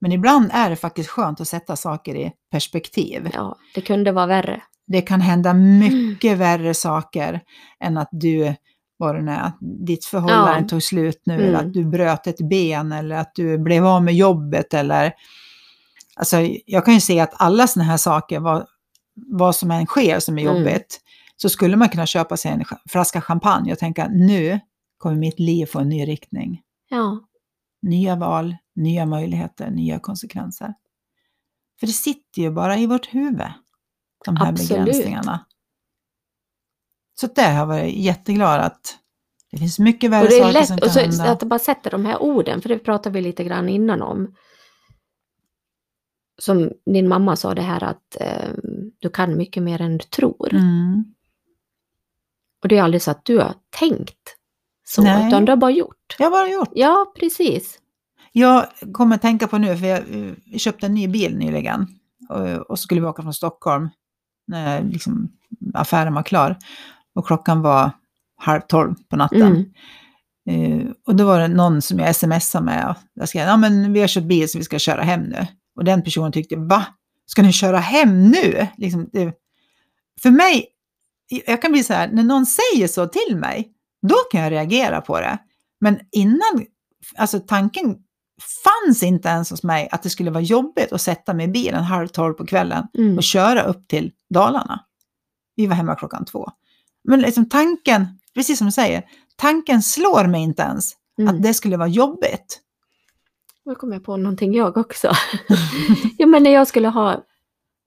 Men 0.00 0.12
ibland 0.12 0.50
är 0.52 0.70
det 0.70 0.76
faktiskt 0.76 1.10
skönt 1.10 1.40
att 1.40 1.48
sätta 1.48 1.76
saker 1.76 2.14
i 2.14 2.32
perspektiv. 2.50 3.30
ja, 3.32 3.56
det 3.74 3.80
kunde 3.80 4.12
vara 4.12 4.26
värre. 4.26 4.62
Det 4.86 5.02
kan 5.02 5.20
hända 5.20 5.54
mycket 5.54 6.38
värre 6.38 6.74
saker 6.74 7.40
än 7.80 7.98
att 7.98 8.08
du, 8.12 8.54
vad 9.06 9.14
det 9.14 9.22
nu 9.22 9.30
är, 9.32 9.40
att 9.40 9.56
ditt 9.60 10.04
förhållande 10.04 10.60
Ja. 10.60 10.68
tog 10.68 10.82
slut 10.82 11.22
nu, 11.24 11.34
Mm. 11.34 11.46
eller 11.48 11.58
att 11.58 11.72
du 11.72 11.84
bröt 11.84 12.26
ett 12.26 12.40
ben, 12.48 12.92
eller 12.92 13.16
att 13.16 13.34
du 13.34 13.58
blev 13.58 13.86
av 13.86 14.02
med 14.04 14.14
jobbet, 14.14 14.74
eller... 14.74 15.12
Alltså, 16.16 16.36
jag 16.66 16.84
kan 16.84 16.94
ju 16.94 17.00
se 17.00 17.20
att 17.20 17.34
alla 17.36 17.66
sådana 17.66 17.90
här 17.90 17.96
saker, 17.96 18.40
vad, 18.40 18.66
vad 19.14 19.56
som 19.56 19.70
än 19.70 19.86
sker 19.86 20.20
som 20.20 20.38
är 20.38 20.42
Mm. 20.42 20.56
jobbigt, 20.56 21.00
så 21.36 21.48
skulle 21.48 21.76
man 21.76 21.88
kunna 21.88 22.06
köpa 22.06 22.36
sig 22.36 22.50
en 22.50 22.64
flaska 22.88 23.20
champagne 23.20 23.72
och 23.72 23.78
tänka 23.78 24.08
nu 24.08 24.60
kommer 24.98 25.16
mitt 25.16 25.38
liv 25.38 25.66
få 25.66 25.78
en 25.80 25.88
ny 25.88 26.06
riktning. 26.08 26.60
Ja, 26.88 27.20
Nya 27.82 28.16
val, 28.16 28.56
nya 28.76 29.06
möjligheter, 29.06 29.70
nya 29.70 29.98
konsekvenser. 29.98 30.74
För 31.80 31.86
det 31.86 31.92
sitter 31.92 32.42
ju 32.42 32.50
bara 32.50 32.76
i 32.78 32.86
vårt 32.86 33.14
huvud, 33.14 33.52
de 34.24 34.36
här 34.36 34.48
Absolut. 34.48 34.84
begränsningarna. 34.84 35.44
Så 37.14 37.26
där 37.26 37.52
har 37.52 37.58
jag 37.58 37.66
varit 37.66 37.94
jätteglad 37.94 38.60
att 38.60 38.98
det 39.50 39.58
finns 39.58 39.78
mycket 39.78 40.10
värre 40.10 40.24
det 40.24 40.30
saker 40.30 40.44
som 40.44 40.52
lätt 40.52 40.68
kan 40.68 40.78
och 40.88 40.90
så, 40.90 41.00
hända. 41.00 41.30
att 41.32 41.42
bara 41.42 41.58
sätta 41.58 41.90
de 41.90 42.04
här 42.04 42.22
orden, 42.22 42.62
för 42.62 42.68
det 42.68 42.78
pratade 42.78 43.14
vi 43.14 43.20
lite 43.20 43.44
grann 43.44 43.68
innan 43.68 44.02
om. 44.02 44.34
Som 46.38 46.72
din 46.92 47.08
mamma 47.08 47.36
sa 47.36 47.54
det 47.54 47.62
här 47.62 47.84
att 47.84 48.16
eh, 48.20 48.50
du 48.98 49.10
kan 49.10 49.36
mycket 49.36 49.62
mer 49.62 49.80
än 49.80 49.98
du 49.98 50.04
tror. 50.04 50.54
Mm. 50.54 51.04
Och 52.62 52.68
det 52.68 52.78
är 52.78 52.82
aldrig 52.82 53.02
så 53.02 53.10
att 53.10 53.24
du 53.24 53.38
har 53.38 53.54
tänkt 53.70 54.36
så, 54.84 55.02
Nej. 55.02 55.28
utan 55.28 55.44
du 55.44 55.52
har 55.52 55.56
bara 55.56 55.70
gjort. 55.70 56.16
Jag 56.18 56.26
har 56.26 56.30
bara 56.30 56.48
gjort. 56.48 56.70
Ja, 56.72 57.12
precis. 57.18 57.78
Jag 58.32 58.66
kommer 58.92 59.16
att 59.16 59.22
tänka 59.22 59.48
på 59.48 59.58
nu, 59.58 59.76
för 59.76 59.86
jag 59.86 60.04
köpte 60.60 60.86
en 60.86 60.94
ny 60.94 61.08
bil 61.08 61.38
nyligen. 61.38 61.86
Och, 62.28 62.70
och 62.70 62.78
skulle 62.78 63.00
vi 63.00 63.06
åka 63.06 63.22
från 63.22 63.34
Stockholm 63.34 63.90
när 64.46 64.82
liksom, 64.82 65.32
affären 65.74 66.14
var 66.14 66.22
klar. 66.22 66.56
Och 67.14 67.26
klockan 67.26 67.62
var 67.62 67.90
halv 68.36 68.60
tolv 68.60 68.94
på 69.08 69.16
natten. 69.16 69.42
Mm. 69.42 70.80
Eh, 70.80 70.86
och 71.06 71.16
då 71.16 71.26
var 71.26 71.40
det 71.40 71.48
någon 71.48 71.82
som 71.82 71.98
jag 71.98 72.16
smsade 72.16 72.64
med. 72.64 72.94
Jag 73.14 73.28
skrev, 73.28 73.46
ja 73.46 73.56
men 73.56 73.92
vi 73.92 74.00
har 74.00 74.06
köpt 74.08 74.26
bil 74.26 74.48
så 74.48 74.58
vi 74.58 74.64
ska 74.64 74.78
köra 74.78 75.02
hem 75.02 75.20
nu. 75.22 75.46
Och 75.76 75.84
den 75.84 76.02
personen 76.04 76.32
tyckte, 76.32 76.56
va? 76.56 76.86
Ska 77.26 77.42
ni 77.42 77.52
köra 77.52 77.78
hem 77.78 78.28
nu? 78.30 78.66
Liksom, 78.76 79.08
det, 79.12 79.34
för 80.22 80.30
mig, 80.30 80.66
jag 81.46 81.62
kan 81.62 81.72
bli 81.72 81.84
så 81.84 81.92
här, 81.94 82.08
när 82.08 82.22
någon 82.22 82.46
säger 82.46 82.88
så 82.88 83.06
till 83.06 83.36
mig, 83.36 83.72
då 84.08 84.14
kan 84.32 84.40
jag 84.40 84.50
reagera 84.52 85.00
på 85.00 85.20
det. 85.20 85.38
Men 85.80 85.98
innan, 86.12 86.66
alltså 87.16 87.40
tanken 87.40 87.96
fanns 88.64 89.02
inte 89.02 89.28
ens 89.28 89.50
hos 89.50 89.62
mig 89.62 89.88
att 89.92 90.02
det 90.02 90.10
skulle 90.10 90.30
vara 90.30 90.42
jobbigt 90.42 90.92
att 90.92 91.00
sätta 91.00 91.34
mig 91.34 91.46
i 91.46 91.48
bilen 91.48 91.82
halv 91.84 92.08
tolv 92.08 92.34
på 92.34 92.46
kvällen 92.46 92.86
Mm. 92.98 93.16
och 93.16 93.22
köra 93.22 93.62
upp 93.62 93.88
till 93.88 94.12
Dalarna. 94.34 94.80
Vi 95.56 95.66
var 95.66 95.74
hemma 95.76 95.94
klockan 95.94 96.24
två. 96.24 96.50
Men 97.04 97.20
liksom 97.20 97.48
tanken, 97.48 98.06
precis 98.34 98.58
som 98.58 98.66
du 98.66 98.72
säger, 98.72 99.02
tanken 99.36 99.82
slår 99.82 100.24
mig 100.26 100.42
inte 100.42 100.62
ens 100.62 100.92
Mm. 101.18 101.34
att 101.34 101.42
det 101.42 101.54
skulle 101.54 101.76
vara 101.76 101.88
jobbigt. 101.88 102.60
Nu 103.64 103.74
kom 103.74 103.92
jag 103.92 104.04
på 104.04 104.16
någonting 104.16 104.54
jag 104.54 104.76
också. 104.76 105.12
ja, 106.18 106.26
men 106.26 106.42
när 106.42 106.50
jag 106.50 106.68
skulle 106.68 106.88
ha, 106.88 107.24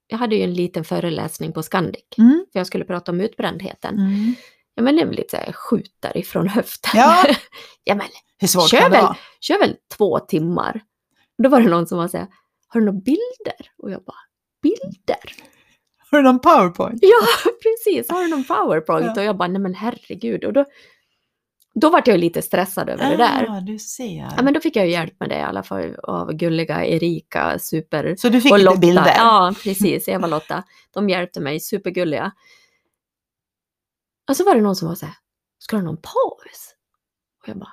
jag 0.06 0.18
hade 0.18 0.36
ju 0.36 0.42
en 0.42 0.54
liten 0.54 0.84
föreläsning 0.84 1.52
på 1.52 1.62
Scandic, 1.62 2.02
Mm. 2.18 2.46
för 2.52 2.60
jag 2.60 2.66
skulle 2.66 2.84
prata 2.84 3.12
om 3.12 3.20
utbrändheten. 3.20 3.94
Mm. 3.98 4.34
Ja, 4.74 4.82
men 4.82 4.96
det 4.96 5.02
är 5.02 5.06
väl 5.06 5.16
lite 5.16 5.30
så 5.30 5.36
här, 5.36 5.52
skjut 5.52 5.96
därifrån 6.00 6.48
höften. 6.48 6.90
Ja. 6.94 7.24
ja, 7.84 7.94
men 7.94 8.06
Hur 8.38 8.48
svårt 8.48 8.68
Kör 8.70 8.78
kan 8.78 8.90
det 8.90 8.96
väl. 8.96 9.04
vara? 9.04 9.16
kör 9.40 9.58
väl 9.58 9.76
två 9.96 10.18
timmar. 10.18 10.80
Då 11.42 11.48
var 11.48 11.60
det 11.60 11.68
någon 11.68 11.86
som 11.86 11.98
var 11.98 12.08
så 12.08 12.16
här, 12.18 12.26
har 12.68 12.80
du 12.80 12.86
några 12.86 13.00
bilder? 13.00 13.70
Och 13.78 13.90
jag 13.90 14.04
bara, 14.04 14.16
bilder? 14.62 15.32
Har 16.10 16.18
du 16.18 16.24
någon 16.24 16.40
powerpoint? 16.40 16.98
Ja, 17.02 17.50
precis, 17.62 18.10
har 18.10 18.22
du 18.22 18.28
någon 18.28 18.44
powerpoint? 18.44 19.06
Ja. 19.06 19.20
Och 19.20 19.24
jag 19.24 19.36
bara, 19.36 19.48
nej 19.48 19.60
men 19.60 19.74
herregud. 19.74 20.44
Och 20.44 20.52
då, 20.52 20.64
då 21.74 21.90
var 21.90 22.02
jag 22.06 22.18
lite 22.18 22.42
stressad 22.42 22.88
över 22.88 23.10
det 23.10 23.16
där. 23.16 23.46
Ah, 23.48 23.60
du 23.60 23.78
ser. 23.78 24.32
Ja, 24.36 24.42
men 24.42 24.54
då 24.54 24.60
fick 24.60 24.76
jag 24.76 24.86
ju 24.86 24.92
hjälp 24.92 25.20
med 25.20 25.28
det 25.28 25.36
i 25.36 25.42
alla 25.42 25.62
fall 25.62 25.96
av 26.02 26.32
gulliga 26.32 26.84
Erika, 26.86 27.58
super... 27.58 28.14
Så 28.18 28.28
du 28.28 28.40
fick 28.40 28.52
och 28.52 28.58
lite 28.58 28.70
Lotta. 28.70 28.80
bilder? 28.80 29.14
Ja, 29.16 29.54
precis. 29.62 30.08
Eva 30.08 30.24
och 30.24 30.30
Lotta. 30.30 30.64
De 30.94 31.08
hjälpte 31.08 31.40
mig, 31.40 31.60
supergulliga. 31.60 32.32
Och 34.28 34.36
så 34.36 34.44
var 34.44 34.54
det 34.54 34.60
någon 34.60 34.76
som 34.76 34.88
var 34.88 34.94
så 34.94 35.06
här, 35.06 35.14
ska 35.58 35.76
du 35.76 35.82
ha 35.82 35.86
någon 35.86 35.96
paus? 36.02 36.74
Och 37.42 37.48
jag 37.48 37.58
bara, 37.58 37.72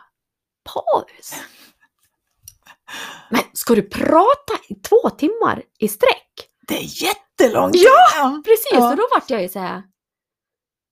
paus? 0.64 1.34
Men 3.30 3.42
ska 3.54 3.76
du 3.76 3.82
prata 3.82 4.54
i 4.70 4.76
två 4.76 5.10
timmar 5.10 5.64
i 5.80 5.88
sträck? 5.88 6.50
Det 6.68 6.78
är 6.78 7.04
jättelångt! 7.04 7.76
Ja, 7.76 8.42
Precis, 8.46 8.68
Ja. 8.72 8.90
och 8.92 8.96
då 8.98 9.08
vart 9.14 9.30
jag 9.30 9.42
ju 9.42 9.50
så 9.50 9.60
här, 9.60 9.84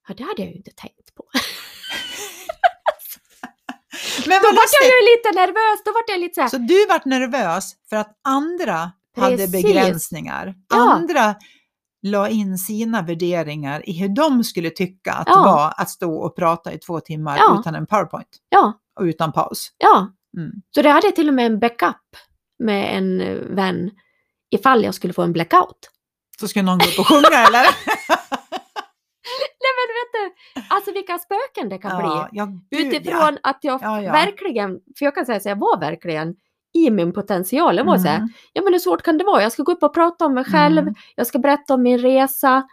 ja 0.07 0.13
det 0.17 0.23
hade 0.23 0.41
jag 0.41 0.49
ju 0.51 0.55
inte 0.57 0.71
tänkt 0.71 1.15
på. 1.15 1.23
Men 4.27 4.41
Då 4.41 4.47
vart 4.47 4.69
jag 4.81 4.88
ju 4.88 5.01
lite 5.15 5.39
nervös, 5.41 5.84
då 5.86 5.91
vart 5.91 6.10
jag 6.10 6.19
lite 6.19 6.34
så 6.36 6.41
här, 6.41 6.47
Så 6.49 6.57
du 6.57 6.86
vart 6.88 7.05
nervös 7.05 7.73
för 7.89 7.95
att 7.95 8.19
andra 8.23 8.91
hade 9.17 9.38
Precis. 9.38 9.51
begränsningar. 9.51 10.55
Ja. 10.69 10.91
Andra 10.93 11.36
la 12.03 12.29
in 12.29 12.57
sina 12.57 13.01
värderingar 13.01 13.89
i 13.89 13.93
hur 13.99 14.10
de 14.15 14.43
skulle 14.43 14.69
tycka 14.69 15.13
att 15.13 15.27
Ja. 15.27 15.36
det 15.36 15.41
var 15.41 15.73
att 15.77 15.89
stå 15.89 16.15
och 16.15 16.36
prata 16.36 16.73
i 16.73 16.77
två 16.79 16.99
timmar 16.99 17.38
Ja. 17.38 17.57
utan 17.60 17.75
en 17.75 17.88
powerpoint 17.88 18.27
ja, 18.49 18.73
och 18.99 19.03
utan 19.03 19.31
paus. 19.31 19.71
ja. 19.77 20.07
Mm. 20.38 20.51
Så 20.75 20.81
det 20.81 20.89
hade 20.89 21.07
jag 21.07 21.15
till 21.15 21.27
och 21.27 21.34
med 21.34 21.45
en 21.45 21.60
backup 21.60 21.95
med 22.60 22.97
en 22.97 23.17
vän 23.55 23.91
ifall 24.52 24.84
jag 24.84 24.94
skulle 24.96 25.14
få 25.14 25.22
en 25.22 25.34
blackout. 25.34 25.90
Så 26.40 26.48
ska 26.48 26.62
någon 26.62 26.78
gå 26.78 26.86
upp 26.86 27.00
och 27.00 27.08
sjunga 27.08 27.28
eller? 27.48 27.66
Nej 29.64 29.72
men 29.78 29.88
vet 29.98 30.12
du, 30.14 30.62
alltså 30.76 30.92
vilka 30.92 31.18
spöken 31.18 31.70
det 31.70 31.78
kan 31.78 31.92
ja, 31.92 32.28
bli. 32.32 32.40
ja, 32.40 32.46
gud, 32.72 32.94
Utifrån 32.94 33.38
att 33.44 33.60
jag 33.62 33.80
Ja, 33.84 34.02
ja. 34.02 34.12
verkligen, 34.12 34.80
för 34.98 35.06
jag 35.06 35.16
kan 35.16 35.26
säga 35.26 35.40
så 35.40 35.50
jag 35.50 35.56
var 35.60 35.80
verkligen 35.80 36.36
i 36.74 36.90
min 36.90 37.14
potential. 37.14 37.78
Jag 37.78 37.86
var 37.86 37.98
så 37.98 38.08
här, 38.08 38.18
Mm. 38.18 38.30
ja 38.54 38.62
men 38.62 38.74
hur 38.74 38.80
svårt 38.80 39.02
kan 39.02 39.18
det 39.18 39.24
vara? 39.24 39.42
Jag 39.42 39.52
ska 39.52 39.64
gå 39.64 39.72
upp 39.72 39.84
och 39.84 39.94
prata 39.94 40.26
om 40.26 40.34
mig 40.34 40.44
själv, 40.46 40.78
Mm. 40.78 40.94
jag 41.16 41.28
ska 41.28 41.40
berätta 41.40 41.74
om 41.74 41.82
min 41.84 41.98
resa. 42.00 42.64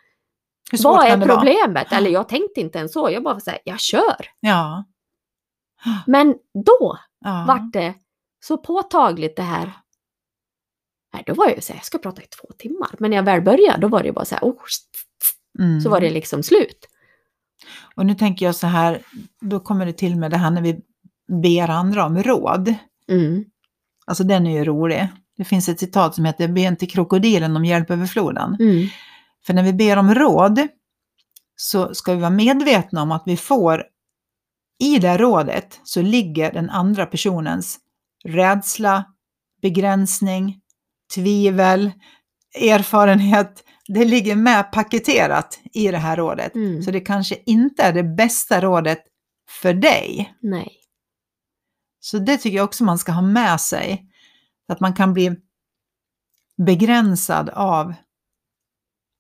Vad 0.83 1.07
är 1.07 1.27
problemet? 1.27 1.93
Eller 1.93 2.11
jag 2.11 2.29
tänkte 2.29 2.61
inte 2.61 2.79
ens 2.79 2.93
så, 2.93 3.11
jag 3.11 3.23
bara 3.23 3.35
var 3.35 3.41
så 3.41 3.51
här, 3.51 3.61
jag 3.65 3.81
kör. 3.81 4.27
Ja. 4.41 4.85
Men 6.07 6.35
då 6.67 6.99
ja. 7.25 7.45
vart 7.49 7.73
det 7.73 7.95
så 8.45 8.59
påtagligt 8.59 9.37
det 9.37 9.43
här. 9.43 9.73
Nej, 11.13 11.23
då 11.27 11.35
var 11.35 11.47
jag 11.47 11.57
ju 11.57 11.61
så 11.61 11.73
här, 11.73 11.79
jag 11.79 11.85
ska 11.87 11.99
prata 11.99 12.23
i 12.23 12.27
två 12.27 12.49
timmar. 12.59 12.91
Men 12.99 13.11
när 13.11 13.17
jag 13.17 13.25
väl 13.25 13.43
började, 13.43 13.81
då 13.81 13.89
var 13.89 14.01
det 14.01 14.07
ju 14.07 14.13
bara 14.13 14.25
så 14.25 14.35
här, 14.35 14.43
oh, 14.43 14.63
Mm. 15.59 15.81
så 15.81 15.91
var 15.91 16.01
det 16.01 16.11
liksom 16.11 16.43
slut. 16.43 16.87
Och 17.95 18.07
nu 18.07 18.15
tänker 18.15 18.47
jag 18.47 18.55
så 18.55 18.67
här, 18.67 19.03
då 19.41 19.61
kommer 19.61 19.87
det 19.87 19.93
till 19.93 20.17
med 20.17 20.31
det 20.31 20.37
här 20.37 20.51
när 20.51 20.63
vi 20.63 20.81
ber 21.43 21.71
andra 21.71 22.07
om 22.07 22.23
råd. 22.23 22.75
Mm. 23.09 23.45
Alltså 24.07 24.25
den 24.25 24.47
är 24.47 24.59
ju 24.59 24.65
rolig. 24.65 25.09
Det 25.37 25.45
finns 25.45 25.69
ett 25.69 25.81
citat 25.81 26.15
som 26.15 26.25
heter 26.25 26.49
Be 26.49 26.61
inte 26.61 26.87
krokodilen 26.87 27.57
om 27.57 27.65
hjälp 27.65 27.91
över 27.91 28.07
floden. 28.07 28.57
Mm. 28.61 28.89
För 29.47 29.55
när 29.55 29.63
vi 29.63 29.73
ber 29.73 29.97
om 29.97 30.15
råd 30.15 30.69
så 31.57 31.95
ska 31.95 32.15
vi 32.15 32.21
vara 32.21 32.31
medvetna 32.31 33.03
om 33.03 33.13
att 33.13 33.23
vi 33.27 33.37
får 33.37 33.85
i 34.81 34.99
det 34.99 35.17
rådet 35.17 35.81
så 35.85 36.03
ligger 36.03 36.53
den 36.53 36.71
andra 36.71 37.07
personens 37.07 37.79
rädsla, 38.25 39.05
begränsning, 39.63 40.61
tvivel, 41.15 41.91
erfarenhet, 42.61 43.65
det 43.89 44.05
ligger 44.05 44.37
med 44.37 44.73
paketerat 44.73 45.61
i 45.73 45.91
det 45.91 45.99
här 45.99 46.17
rådet. 46.17 46.55
Mm. 46.55 46.83
Så 46.83 46.91
det 46.91 47.01
kanske 47.01 47.37
inte 47.47 47.83
är 47.83 47.93
det 47.93 48.03
bästa 48.03 48.61
rådet 48.61 48.99
för 49.63 49.75
dig. 49.75 50.35
Nej. 50.41 50.73
Så 52.01 52.19
det 52.19 52.39
tycker 52.39 52.57
jag 52.57 52.65
också 52.65 52.85
man 52.85 52.99
ska 52.99 53.13
ha 53.13 53.23
med 53.23 53.61
sig. 53.61 54.05
Att 54.69 54.81
man 54.81 54.95
kan 54.95 55.13
bli 55.13 55.37
begränsad 56.67 57.49
av... 57.49 57.95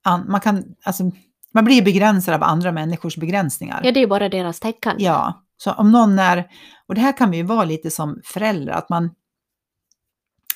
an- 0.04 0.26
Man, 0.28 0.40
kan, 0.40 0.64
alltså, 0.84 1.10
man 1.54 1.64
blir 1.64 1.82
begränsad 1.84 2.34
av 2.34 2.42
andra 2.42 2.72
människors 2.72 3.16
begränsningar. 3.16 3.80
Ja, 3.84 3.92
det 3.92 4.00
är 4.00 4.06
bara 4.06 4.28
deras 4.28 4.60
täckande. 4.60 5.04
Ja, 5.04 5.44
så 5.56 5.72
om 5.72 5.92
någon 5.92 6.18
är... 6.18 6.50
Och 6.86 6.94
det 6.94 7.00
här 7.00 7.16
kan 7.16 7.32
ju 7.32 7.42
vara 7.42 7.64
lite 7.64 7.90
som 7.90 8.20
föräldrar, 8.24 8.74
att 8.74 8.88
man 8.88 9.14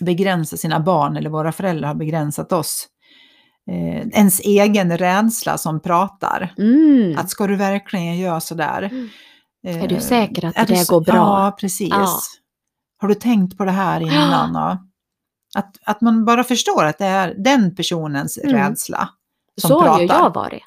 begränsar 0.01 0.57
sina 0.57 0.81
barn, 0.81 1.17
eller 1.17 1.31
våra 1.31 1.53
föräldrar 1.53 1.89
har 1.89 1.95
begränsat 1.95 2.53
oss. 2.53 2.89
Eh, 3.71 4.09
ens 4.09 4.41
egen 4.41 4.99
rädsla 4.99 5.59
som 5.59 5.81
pratar. 5.83 6.55
Mm. 6.59 7.19
Att 7.19 7.31
ska 7.31 7.47
du 7.47 7.57
verkligen 7.57 8.19
göra 8.19 8.41
sådär? 8.41 8.83
Mm. 8.83 9.09
Eh, 9.67 9.85
Är 9.85 9.89
du 9.89 10.01
säker 10.01 10.45
att 10.45 10.55
det 10.55 10.75
där 10.75 10.91
går 10.91 11.01
bra? 11.01 11.15
Ja, 11.15 11.57
precis. 11.61 11.89
Ja. 11.91 12.09
Har 13.01 13.09
du 13.09 13.15
tänkt 13.15 13.59
på 13.59 13.65
det 13.65 13.71
här 13.71 14.01
innan? 14.01 14.57
Och 14.57 14.77
att, 15.59 15.77
att 15.85 16.01
man 16.01 16.25
bara 16.25 16.45
förstår 16.45 16.85
att 16.85 16.99
det 16.99 17.05
är 17.07 17.35
den 17.39 17.75
personens 17.75 18.39
Mm. 18.39 18.57
rädsla 18.57 19.09
som 19.61 19.69
Så 19.69 19.75
har 19.81 19.87
pratar. 19.87 20.01
ju 20.01 20.07
jag 20.07 20.35
varit. 20.35 20.63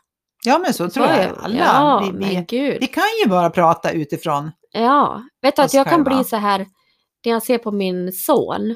Ja, 0.46 0.58
men 0.60 0.74
så, 0.74 0.90
tror 0.90 1.06
har 1.06 1.14
jag 1.18 1.32
alla. 1.44 1.56
Ja, 1.58 2.12
vi, 2.20 2.46
vi, 2.52 2.78
vi 2.82 2.88
kan 2.88 3.04
ju 3.24 3.30
bara 3.30 3.50
prata 3.50 3.92
utifrån. 3.92 4.52
Ja, 4.72 5.22
vet 5.42 5.56
du 5.56 5.62
att 5.62 5.74
jag 5.74 5.86
kan 5.88 5.94
själva. 6.06 6.16
bli 6.16 6.24
så 6.24 6.36
här 6.36 6.66
när 7.26 7.32
jag 7.32 7.44
ser 7.44 7.58
på 7.58 7.72
min 7.72 8.12
son. 8.12 8.76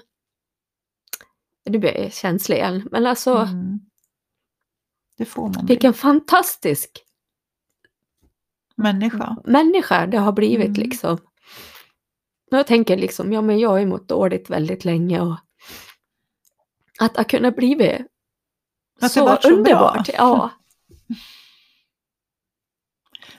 Du 1.63 1.79
blir 1.79 2.09
känslig 2.09 2.55
igen, 2.57 2.87
men 2.91 3.05
alltså 3.05 3.35
Mm. 3.35 3.79
Det 5.17 5.25
får 5.25 5.41
man 5.41 5.51
bli. 5.51 5.63
vilken 5.67 5.93
fantastisk 5.93 7.03
människa. 8.75 9.37
människa 9.45 10.05
det 10.07 10.17
har 10.17 10.31
blivit 10.31 10.67
Mm. 10.67 10.81
liksom. 10.81 11.17
Jag 12.51 12.67
tänker 12.67 12.97
liksom, 12.97 13.33
ja 13.33 13.41
men 13.41 13.59
jag 13.59 13.69
har 13.69 13.77
ju 13.77 13.85
mått 13.85 14.07
dåligt 14.07 14.49
väldigt 14.49 14.85
länge 14.85 15.21
och 15.21 15.35
att 16.99 17.17
ha 17.17 17.23
kunnat 17.23 17.55
blivit 17.55 18.01
Att 18.95 19.01
det 19.01 19.09
så, 19.09 19.37
så 19.41 19.49
bra. 19.49 19.57
underbart. 19.57 20.09
Ja. 20.13 20.51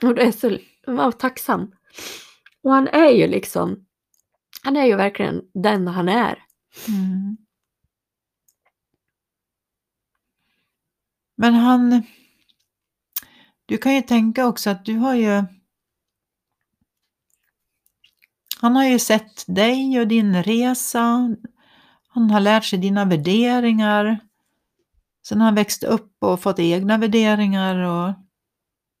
Och 0.01 0.15
det 0.15 0.21
är 0.21 0.31
så 0.31 0.57
var 0.87 1.11
tacksam. 1.11 1.71
Och 2.63 2.71
han 2.71 2.87
är 2.87 3.09
ju 3.09 3.27
liksom, 3.27 3.85
han 4.63 4.77
är 4.77 4.85
ju 4.85 4.95
verkligen 4.95 5.41
den 5.53 5.87
han 5.87 6.09
är. 6.09 6.43
Mm. 6.87 7.37
Men 11.41 11.53
han... 11.53 12.03
Du 13.65 13.77
kan 13.77 13.95
ju 13.95 14.01
tänka 14.01 14.47
också 14.47 14.69
att 14.69 14.85
du 14.85 14.97
har 14.97 15.15
ju... 15.15 15.43
Han 18.61 18.75
har 18.75 18.85
ju 18.85 18.99
sett 18.99 19.43
dig 19.47 19.99
och 19.99 20.07
din 20.07 20.43
resa. 20.43 21.35
Han 22.07 22.31
har 22.31 22.39
lärt 22.39 22.65
sig 22.65 22.79
dina 22.79 23.05
värderingar. 23.05 24.19
Sen 25.27 25.41
har 25.41 25.45
han 25.45 25.55
växt 25.55 25.83
upp 25.83 26.15
och 26.19 26.41
fått 26.41 26.59
egna 26.59 26.97
värderingar 26.97 27.75
och 27.75 28.13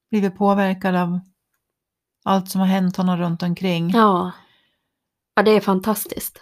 blivit 0.09 0.37
påverkad 0.37 0.95
av 0.95 1.19
allt 2.23 2.49
som 2.49 2.61
har 2.61 2.67
hänt 2.67 2.97
honom 2.97 3.17
runt 3.17 3.43
omkring. 3.43 3.89
Ja. 3.89 4.31
Ja, 5.35 5.43
det 5.43 5.51
är 5.51 5.61
fantastiskt. 5.61 6.41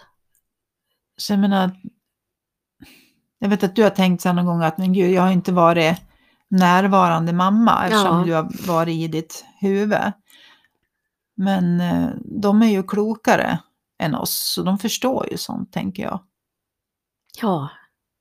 Så 1.16 1.32
jag 1.32 1.40
menar, 1.40 1.80
jag 3.42 3.48
vet 3.48 3.62
att 3.62 3.76
du 3.76 3.82
har 3.82 3.90
tänkt 3.90 4.22
så 4.22 4.32
någon 4.32 4.46
gång 4.46 4.62
att 4.62 4.78
men 4.78 4.92
gud, 4.92 5.10
jag 5.10 5.22
har 5.22 5.30
inte 5.30 5.52
varit 5.52 5.96
närvarande 6.48 7.32
mamma 7.32 7.84
eftersom 7.84 8.18
Ja. 8.18 8.24
du 8.24 8.32
har 8.34 8.66
varit 8.66 8.94
i 8.94 9.08
ditt 9.08 9.44
huvud. 9.60 10.12
Men 11.36 11.80
eh, 11.80 12.08
de 12.24 12.62
är 12.62 12.66
ju 12.66 12.82
klokare 12.82 13.58
än 14.02 14.14
oss, 14.14 14.52
så 14.54 14.62
de 14.62 14.78
förstår 14.78 15.28
ju 15.30 15.36
sånt, 15.36 15.72
tänker 15.72 16.02
jag. 16.02 16.20
Ja, 17.42 17.68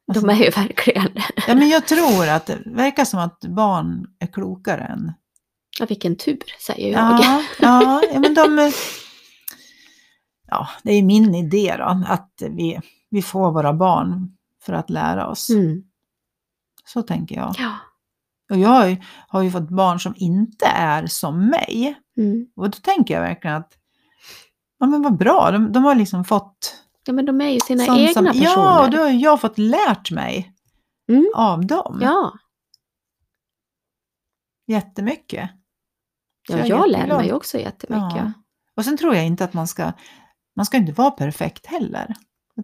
Alltså, 0.07 0.25
de 0.27 0.33
är 0.33 0.43
ju 0.43 0.49
verkligen 0.49 1.09
Ja, 1.47 1.55
men 1.55 1.69
jag 1.69 1.87
tror 1.87 2.29
att 2.29 2.45
det 2.45 2.57
verkar 2.65 3.05
som 3.05 3.19
att 3.19 3.39
barn 3.39 4.07
är 4.19 4.27
klokare 4.27 4.81
än... 4.83 5.13
Ja, 5.79 5.85
vilken 5.85 6.15
tur, 6.15 6.39
säger 6.65 6.91
jag. 6.91 7.01
Ja, 7.21 7.43
ja, 7.59 8.01
ja 8.13 8.19
men 8.19 8.33
de... 8.33 8.71
Ja, 10.47 10.67
det 10.83 10.91
är 10.91 11.03
min 11.03 11.35
idé 11.35 11.75
då, 11.77 12.03
att 12.07 12.41
vi, 12.49 12.79
vi 13.09 13.21
får 13.21 13.51
våra 13.51 13.73
barn 13.73 14.37
för 14.69 14.73
att 14.73 14.89
lära 14.89 15.27
oss. 15.27 15.49
Mm. 15.49 15.83
Så 16.85 17.01
tänker 17.01 17.35
jag. 17.35 17.55
Ja. 17.57 17.75
Och 18.51 18.57
jag 18.57 18.69
har 18.69 18.87
ju, 18.87 18.97
har 19.27 19.41
ju 19.41 19.51
fått 19.51 19.69
barn 19.69 19.99
som 19.99 20.13
inte 20.17 20.65
är 20.65 21.07
som 21.07 21.47
mig. 21.49 21.99
Mm. 22.17 22.47
Och 22.55 22.69
då 22.69 22.77
tänker 22.81 23.13
jag 23.13 23.21
verkligen 23.21 23.55
att, 23.57 23.73
ja 24.79 24.85
men 24.85 25.01
vad 25.01 25.17
bra, 25.17 25.51
de, 25.51 25.71
de 25.71 25.83
har 25.83 25.95
liksom 25.95 26.25
fått... 26.25 26.75
ja, 27.05 27.13
men 27.13 27.25
de 27.25 27.41
är 27.41 27.49
ju 27.49 27.59
sina 27.59 27.85
sånt 27.85 27.99
egna 27.99 28.13
som, 28.13 28.25
personer. 28.25 28.43
Ja, 28.43 28.85
och 28.85 28.91
då 28.91 28.97
har 28.97 29.09
jag 29.09 29.41
fått 29.41 29.57
lärt 29.57 30.11
mig 30.11 30.55
Mm. 31.09 31.31
av 31.35 31.65
dem. 31.65 31.99
ja. 32.01 32.33
Jättemycket. 34.67 35.49
Så 36.47 36.53
ja, 36.57 36.59
är 36.59 36.65
jag 36.69 36.89
lär 36.89 37.07
mig 37.07 37.33
också 37.33 37.57
jättemycket. 37.57 38.17
Ja. 38.17 38.31
Och 38.75 38.85
sen 38.85 38.97
tror 38.97 39.15
jag 39.15 39.25
inte 39.25 39.43
att 39.43 39.53
man 39.53 39.67
ska, 39.67 39.91
man 40.55 40.65
ska 40.65 40.77
inte 40.77 40.91
vara 40.91 41.11
perfekt 41.11 41.65
heller. 41.65 42.15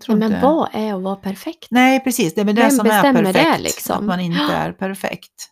Men 0.07 0.23
inte, 0.23 0.39
vad 0.41 0.69
är 0.73 0.93
att 0.93 1.01
vara 1.01 1.15
perfekt? 1.15 1.67
Nej, 1.71 2.03
precis. 2.03 2.35
Det 2.35 2.41
är 2.41 2.45
väl 2.45 2.55
det 2.55 2.61
Vem 2.61 2.71
som 2.71 2.87
är 2.87 3.13
perfekt. 3.13 3.61
liksom? 3.63 3.97
Att 3.97 4.03
man 4.03 4.19
inte 4.19 4.53
är 4.53 4.71
perfekt. 4.73 5.51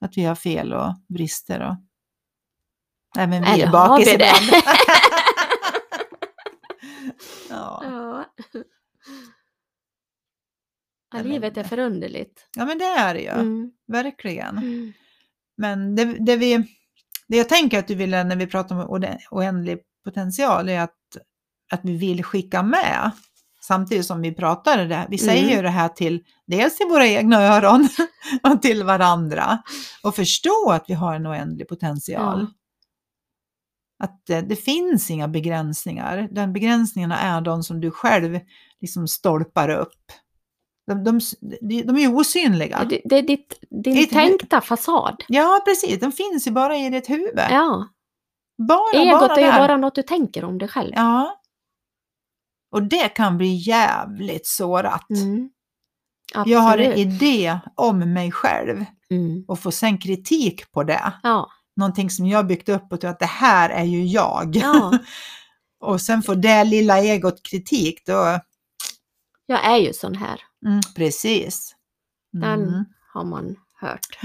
Att 0.00 0.16
vi 0.16 0.24
har 0.24 0.34
fel 0.34 0.72
och 0.74 0.94
brister 1.08 1.60
och 1.68 1.76
även 3.18 3.42
vi 3.42 3.48
Eller 3.50 3.66
är 3.66 3.70
bakis 3.70 4.08
ibland. 4.14 4.34
ja. 7.50 7.82
Ja. 7.84 8.24
Ja, 11.12 11.22
livet 11.22 11.56
är 11.56 11.64
förunderligt. 11.64 12.46
ja, 12.56 12.64
men 12.64 12.78
det 12.78 12.84
är 12.84 13.14
det 13.14 13.20
ju. 13.20 13.28
Mm. 13.28 13.70
Verkligen. 13.86 14.58
Mm. 14.58 14.92
Men 15.56 15.96
det, 15.96 16.04
det, 16.04 16.36
vi, 16.36 16.56
det 17.28 17.36
jag 17.36 17.48
tänker 17.48 17.78
att 17.78 17.88
du 17.88 17.94
ville 17.94 18.24
när 18.24 18.36
vi 18.36 18.46
pratar 18.46 18.74
om 18.74 18.80
oä- 18.90 19.18
oändlig 19.30 19.78
potential 20.04 20.68
är 20.68 20.80
att, 20.80 20.94
att 21.70 21.80
vi 21.82 21.96
vill 21.96 22.24
skicka 22.24 22.62
med 22.62 23.10
samtidigt 23.60 24.06
som 24.06 24.20
vi 24.22 24.34
pratar 24.34 24.84
det. 24.84 25.06
Vi 25.10 25.18
säger 25.18 25.42
Mm. 25.42 25.56
ju 25.56 25.62
det 25.62 25.68
här 25.70 25.88
till 25.88 26.24
dels 26.46 26.76
till 26.76 26.86
våra 26.86 27.06
egna 27.06 27.42
öron 27.42 27.88
och 28.42 28.62
till 28.62 28.84
varandra 28.84 29.58
och 30.02 30.14
förstå 30.16 30.70
att 30.70 30.84
vi 30.88 30.94
har 30.94 31.14
en 31.14 31.26
oändlig 31.26 31.68
potential. 31.68 32.40
Ja. 32.40 32.54
Att 34.04 34.30
eh, 34.30 34.38
det 34.38 34.56
finns 34.56 35.10
inga 35.10 35.28
begränsningar. 35.28 36.28
Den 36.30 36.52
begränsningarna 36.52 37.18
är 37.18 37.40
de 37.40 37.62
som 37.62 37.80
du 37.80 37.90
själv 37.90 38.40
liksom 38.80 39.08
stolpar 39.08 39.68
upp. 39.68 40.12
De, 40.86 41.04
de, 41.04 41.20
de, 41.60 41.82
de 41.82 41.96
är 41.98 42.14
osynliga. 42.16 42.84
Det, 42.84 43.00
det 43.04 43.18
är 43.18 43.22
ditt, 43.22 43.58
din 43.84 43.94
Ditt 43.94 44.10
tänkta 44.10 44.60
fasad. 44.60 45.24
Ja, 45.28 45.62
precis. 45.64 46.00
De 46.00 46.12
finns 46.12 46.46
ju 46.46 46.50
bara 46.50 46.76
i 46.76 46.90
ditt 46.90 47.10
huvud. 47.10 47.46
Ja. 47.50 47.88
Bara, 48.68 49.02
Egot 49.02 49.20
bara 49.20 49.36
är 49.36 49.52
ju 49.52 49.52
bara 49.58 49.76
något 49.76 49.94
du 49.94 50.02
tänker 50.02 50.44
om 50.44 50.58
dig 50.58 50.68
själv. 50.68 50.92
Ja. 50.96 51.37
Och 52.70 52.82
det 52.82 53.08
kan 53.08 53.38
bli 53.38 53.54
jävligt 53.54 54.46
sårat. 54.46 55.10
Mm. 55.10 55.50
Jag 56.46 56.58
har 56.60 56.78
en 56.78 56.92
idé 56.92 57.58
om 57.74 58.12
mig 58.12 58.32
själv 58.32 58.84
Mm. 59.10 59.44
och 59.48 59.58
får 59.60 59.70
sen 59.70 59.98
kritik 59.98 60.72
på 60.72 60.82
det. 60.84 61.12
Ja. 61.22 61.50
Någonting 61.76 62.10
som 62.10 62.26
jag 62.26 62.46
byggt 62.46 62.68
upp 62.68 62.92
och 62.92 63.00
tror 63.00 63.10
att 63.10 63.18
det 63.18 63.26
här 63.26 63.70
är 63.70 63.84
ju 63.84 64.04
jag. 64.04 64.56
ja, 64.56 64.98
och 65.80 66.00
sen 66.00 66.22
får 66.22 66.34
det 66.34 66.64
lilla 66.64 66.98
egot 66.98 67.42
kritik, 67.42 68.06
då... 68.06 68.40
jag 69.46 69.64
är 69.64 69.76
ju 69.76 69.92
sån 69.92 70.14
här. 70.14 70.40
Mm, 70.66 70.80
precis. 70.96 71.74
Den 72.32 72.62
Mm. 72.68 72.84
har 73.12 73.24
man 73.24 73.56
hört. 73.80 74.18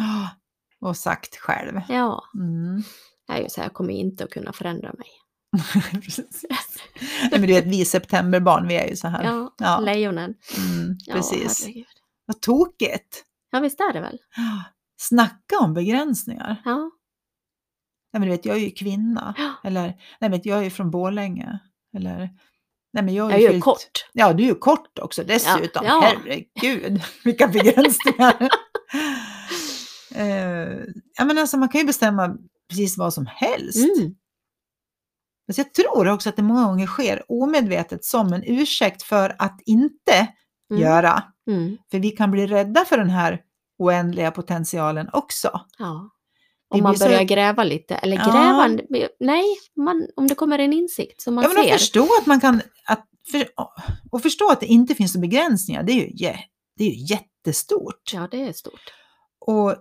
Och 0.81 0.97
sagt 0.97 1.35
själv. 1.37 1.81
Ja, 1.89 2.23
Mm. 2.35 2.83
jag 3.27 3.37
är 3.37 3.41
ju 3.41 3.49
så 3.49 3.61
här, 3.61 3.65
jag 3.67 3.73
kommer 3.73 3.93
inte 3.93 4.23
att 4.23 4.29
kunna 4.31 4.53
förändra 4.53 4.93
mig. 4.93 5.07
precis. 5.91 6.45
Nej, 7.21 7.29
men 7.31 7.41
du 7.41 7.47
vet, 7.53 7.65
vi 7.65 7.85
septemberbarn, 7.85 8.67
vi 8.67 8.75
är 8.75 8.87
ju 8.87 8.95
så 8.95 9.07
här. 9.07 9.23
Ja, 9.23 9.53
Ja. 9.57 9.79
lejonen. 9.79 10.33
Mm, 10.57 10.97
Ja, 11.05 11.13
precis. 11.13 11.61
herregud. 11.61 11.85
Vad 12.25 12.41
tokigt. 12.41 13.23
Ja, 13.51 13.59
visst 13.59 13.79
är 13.79 13.93
det 13.93 14.01
väl? 14.01 14.17
Snacka 14.97 15.59
om 15.59 15.73
begränsningar. 15.73 16.61
Ja. 16.65 16.75
Nej, 18.13 18.19
men 18.19 18.21
du 18.21 18.29
vet, 18.29 18.45
jag 18.45 18.55
är 18.55 18.59
ju 18.61 18.71
kvinna. 18.71 19.33
Ja. 19.37 19.53
Eller, 19.63 19.93
nej 20.21 20.29
men 20.29 20.41
jag 20.43 20.59
är 20.59 20.63
ju 20.63 20.69
från 20.69 20.91
Borlänge. 20.91 21.59
Eller, 21.97 22.17
nej 22.93 23.03
men 23.03 23.13
jag, 23.13 23.33
är 23.33 23.37
ju 23.37 23.47
fyllt- 23.47 23.63
kort. 23.63 24.05
Ja, 24.13 24.33
du 24.33 24.43
är 24.43 24.47
ju 24.47 24.55
kort 24.55 24.99
också 24.99 25.23
dessutom. 25.23 25.85
Ja. 25.85 26.01
Herregud, 26.01 27.01
vilka 27.23 27.47
begränsningar. 27.47 28.49
eh, 30.15 30.79
ja, 31.17 31.25
men 31.25 31.37
alltså, 31.37 31.57
man 31.57 31.69
kan 31.69 31.81
ju 31.81 31.87
bestämma 31.87 32.35
precis 32.69 32.97
vad 32.97 33.13
som 33.13 33.25
helst. 33.25 33.97
Mm. 33.97 34.15
Fast 35.47 35.57
jag 35.57 35.73
tror 35.73 36.07
också 36.07 36.29
att 36.29 36.35
det 36.35 36.43
många 36.43 36.65
gånger 36.65 36.87
sker 36.87 37.23
omedvetet 37.31 38.05
som 38.05 38.33
en 38.33 38.43
ursäkt 38.45 39.03
för 39.03 39.35
att 39.39 39.59
inte 39.65 40.27
Mm. 40.71 40.83
göra. 40.83 41.23
Mm. 41.47 41.77
För 41.91 41.99
vi 41.99 42.09
kan 42.11 42.31
bli 42.31 42.47
rädda 42.47 42.85
för 42.85 42.97
den 42.97 43.09
här 43.09 43.41
oändliga 43.79 44.31
potentialen 44.31 45.09
också. 45.13 45.61
Ja. 45.77 46.09
Om 46.69 46.83
man 46.83 46.91
blir 46.91 46.99
så- 46.99 47.05
börjar 47.05 47.23
gräva 47.23 47.63
lite, 47.63 47.95
eller 47.95 48.17
Ja. 48.17 48.23
gräva, 48.23 48.79
nej, 49.19 49.43
man, 49.75 50.07
om 50.15 50.27
det 50.27 50.35
kommer 50.35 50.59
en 50.59 50.73
insikt 50.73 51.21
som 51.21 51.35
man 51.35 51.43
Ja, 51.43 51.49
men 51.49 51.57
att 51.57 51.65
ser. 51.65 51.73
förstå 51.73 52.07
att 52.21 52.25
man 52.25 52.39
kan, 52.41 52.61
att, 52.87 53.05
för, 53.31 53.45
och 54.11 54.21
förstå 54.21 54.51
att 54.51 54.59
det 54.59 54.65
inte 54.65 54.95
finns 54.95 55.15
några 55.15 55.21
begränsningar, 55.27 55.83
det 55.83 55.91
är 55.91 55.95
ju, 55.95 56.33
det 56.77 56.83
är 56.83 56.89
ju 56.89 57.05
jättestort. 57.15 58.11
Ja, 58.13 58.27
det 58.31 58.41
är 58.47 58.53
stort. 58.53 58.93
Och 59.45 59.75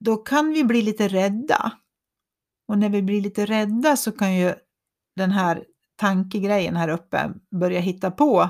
då 0.00 0.16
kan 0.16 0.52
vi 0.52 0.64
bli 0.64 0.82
lite 0.82 1.08
rädda. 1.08 1.72
Och 2.68 2.78
när 2.78 2.88
vi 2.88 3.02
blir 3.02 3.20
lite 3.20 3.46
rädda 3.46 3.96
så 3.96 4.12
kan 4.12 4.34
ju 4.34 4.54
den 5.16 5.30
här 5.30 5.64
tankegrejen 5.96 6.76
här 6.76 6.88
uppe 6.88 7.30
börja 7.60 7.80
hitta 7.80 8.10
på 8.10 8.48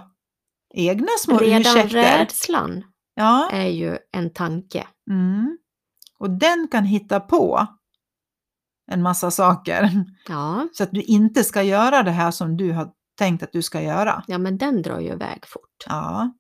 egna 0.75 1.09
små 1.19 1.39
Redan 1.39 1.61
ursäkter. 1.61 2.19
rädslan 2.19 2.85
Ja. 3.15 3.51
är 3.53 3.69
ju 3.69 3.99
en 4.13 4.33
tanke. 4.33 4.87
Mm. 5.11 5.59
Och 6.19 6.31
den 6.31 6.69
kan 6.73 6.85
hitta 6.85 7.21
på 7.21 7.67
en 8.93 9.03
massa 9.03 9.31
saker 9.31 10.05
Ja, 10.29 10.69
så 10.73 10.83
att 10.83 10.91
du 10.93 11.03
inte 11.03 11.45
ska 11.45 11.63
göra 11.63 12.03
det 12.03 12.11
här 12.11 12.31
som 12.31 12.57
du 12.57 12.73
har 12.73 12.91
tänkt 13.19 13.43
att 13.43 13.53
du 13.53 13.63
ska 13.63 13.81
göra. 13.83 14.25
ja 14.27 14.39
men 14.39 14.59
den 14.59 14.83
drar 14.83 15.01
ju 15.01 15.13
iväg 15.13 15.47
fort. 15.47 15.85
Ja. 15.87 16.35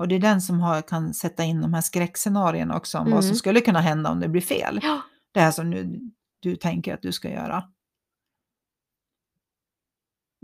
Och 0.00 0.08
det 0.08 0.14
är 0.14 0.18
den 0.20 0.40
som 0.42 0.60
har, 0.60 0.82
kan 0.82 1.14
sätta 1.14 1.44
in 1.44 1.60
de 1.60 1.74
här 1.74 1.80
skräckscenarierna 1.80 2.76
också 2.76 2.98
om 2.98 3.10
vad 3.10 3.22
som 3.24 3.28
Mm. 3.30 3.36
skulle 3.36 3.60
kunna 3.60 3.80
hända 3.80 4.10
om 4.10 4.20
det 4.20 4.28
blir 4.28 4.40
fel. 4.42 4.80
Ja, 4.82 5.00
Det 5.34 5.40
här 5.40 5.50
som 5.50 5.70
nu, 5.70 6.00
du 6.40 6.56
tänker 6.56 6.94
att 6.94 7.02
du 7.02 7.12
ska 7.12 7.30
göra. 7.30 7.64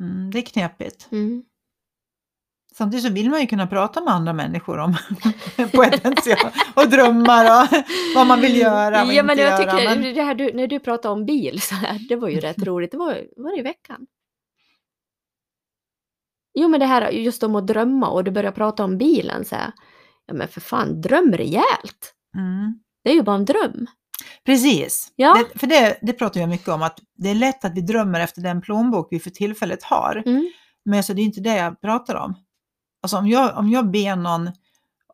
Mm, 0.02 0.30
det 0.30 0.38
är 0.38 0.42
knepigt. 0.42 1.08
mm. 1.12 1.44
Samtidigt 2.74 3.06
så 3.06 3.12
vill 3.12 3.30
man 3.30 3.40
ju 3.40 3.46
kunna 3.46 3.66
prata 3.66 4.00
med 4.00 4.14
andra 4.14 4.32
människor 4.32 4.78
om 4.78 4.96
potential 5.72 6.52
och 6.76 6.88
drömmar 6.90 7.44
och 7.44 7.68
vad 8.14 8.26
man 8.26 8.40
vill 8.40 8.56
göra 8.56 9.04
och 9.04 9.12
Ja, 9.12 9.22
men 9.22 9.30
inte 9.38 9.42
jag 9.42 9.60
göra. 9.60 9.72
tycker, 9.72 9.84
men- 10.00 10.14
det 10.14 10.22
här 10.22 10.34
du, 10.34 10.52
när 10.52 10.66
du 10.66 10.78
pratade 10.80 11.12
om 11.12 11.24
bil, 11.26 11.60
så 11.62 11.74
här, 11.74 11.98
det 12.08 12.16
var 12.16 12.28
ju 12.28 12.40
rätt 12.40 12.58
roligt. 12.62 12.90
Det 12.90 12.96
var, 12.96 13.26
var 13.36 13.50
det 13.50 13.58
i 13.58 13.62
veckan? 13.62 14.06
Jo, 16.54 16.68
men 16.68 16.80
det 16.80 16.86
här 16.86 17.10
just 17.10 17.42
om 17.42 17.56
att 17.56 17.66
drömma 17.66 18.08
och 18.08 18.24
du 18.24 18.30
börjar 18.30 18.52
prata 18.52 18.84
om 18.84 18.98
bilen 18.98 19.44
så 19.44 19.56
här. 19.56 19.72
Ja, 20.26 20.34
men 20.34 20.48
för 20.48 20.60
fan, 20.60 21.00
dröm 21.00 21.32
rejält. 21.32 22.14
Mm. 22.36 22.82
Det 23.04 23.10
är 23.10 23.14
ju 23.14 23.22
bara 23.22 23.36
en 23.36 23.44
dröm. 23.44 23.86
Precis, 24.46 25.12
Ja. 25.16 25.34
det, 25.52 25.58
för 25.58 25.66
det, 25.66 25.98
det 26.02 26.12
pratar 26.12 26.40
jag 26.40 26.48
mycket 26.48 26.68
om, 26.68 26.82
att 26.82 26.98
det 27.16 27.30
är 27.30 27.34
lätt 27.34 27.64
att 27.64 27.74
vi 27.76 27.80
drömmer 27.80 28.20
efter 28.20 28.42
den 28.42 28.60
plånbok 28.60 29.08
vi 29.10 29.20
för 29.20 29.30
tillfället 29.30 29.82
har. 29.82 30.22
Mm. 30.26 30.50
Men 30.84 30.96
alltså, 30.96 31.14
det 31.14 31.22
är 31.22 31.24
inte 31.24 31.40
det 31.40 31.56
jag 31.56 31.80
pratar 31.80 32.14
om. 32.14 32.34
Alltså 33.02 33.16
om 33.16 33.26
jag, 33.28 33.58
om 33.58 33.70
jag 33.70 33.90
ber 33.90 34.16
någon 34.16 34.50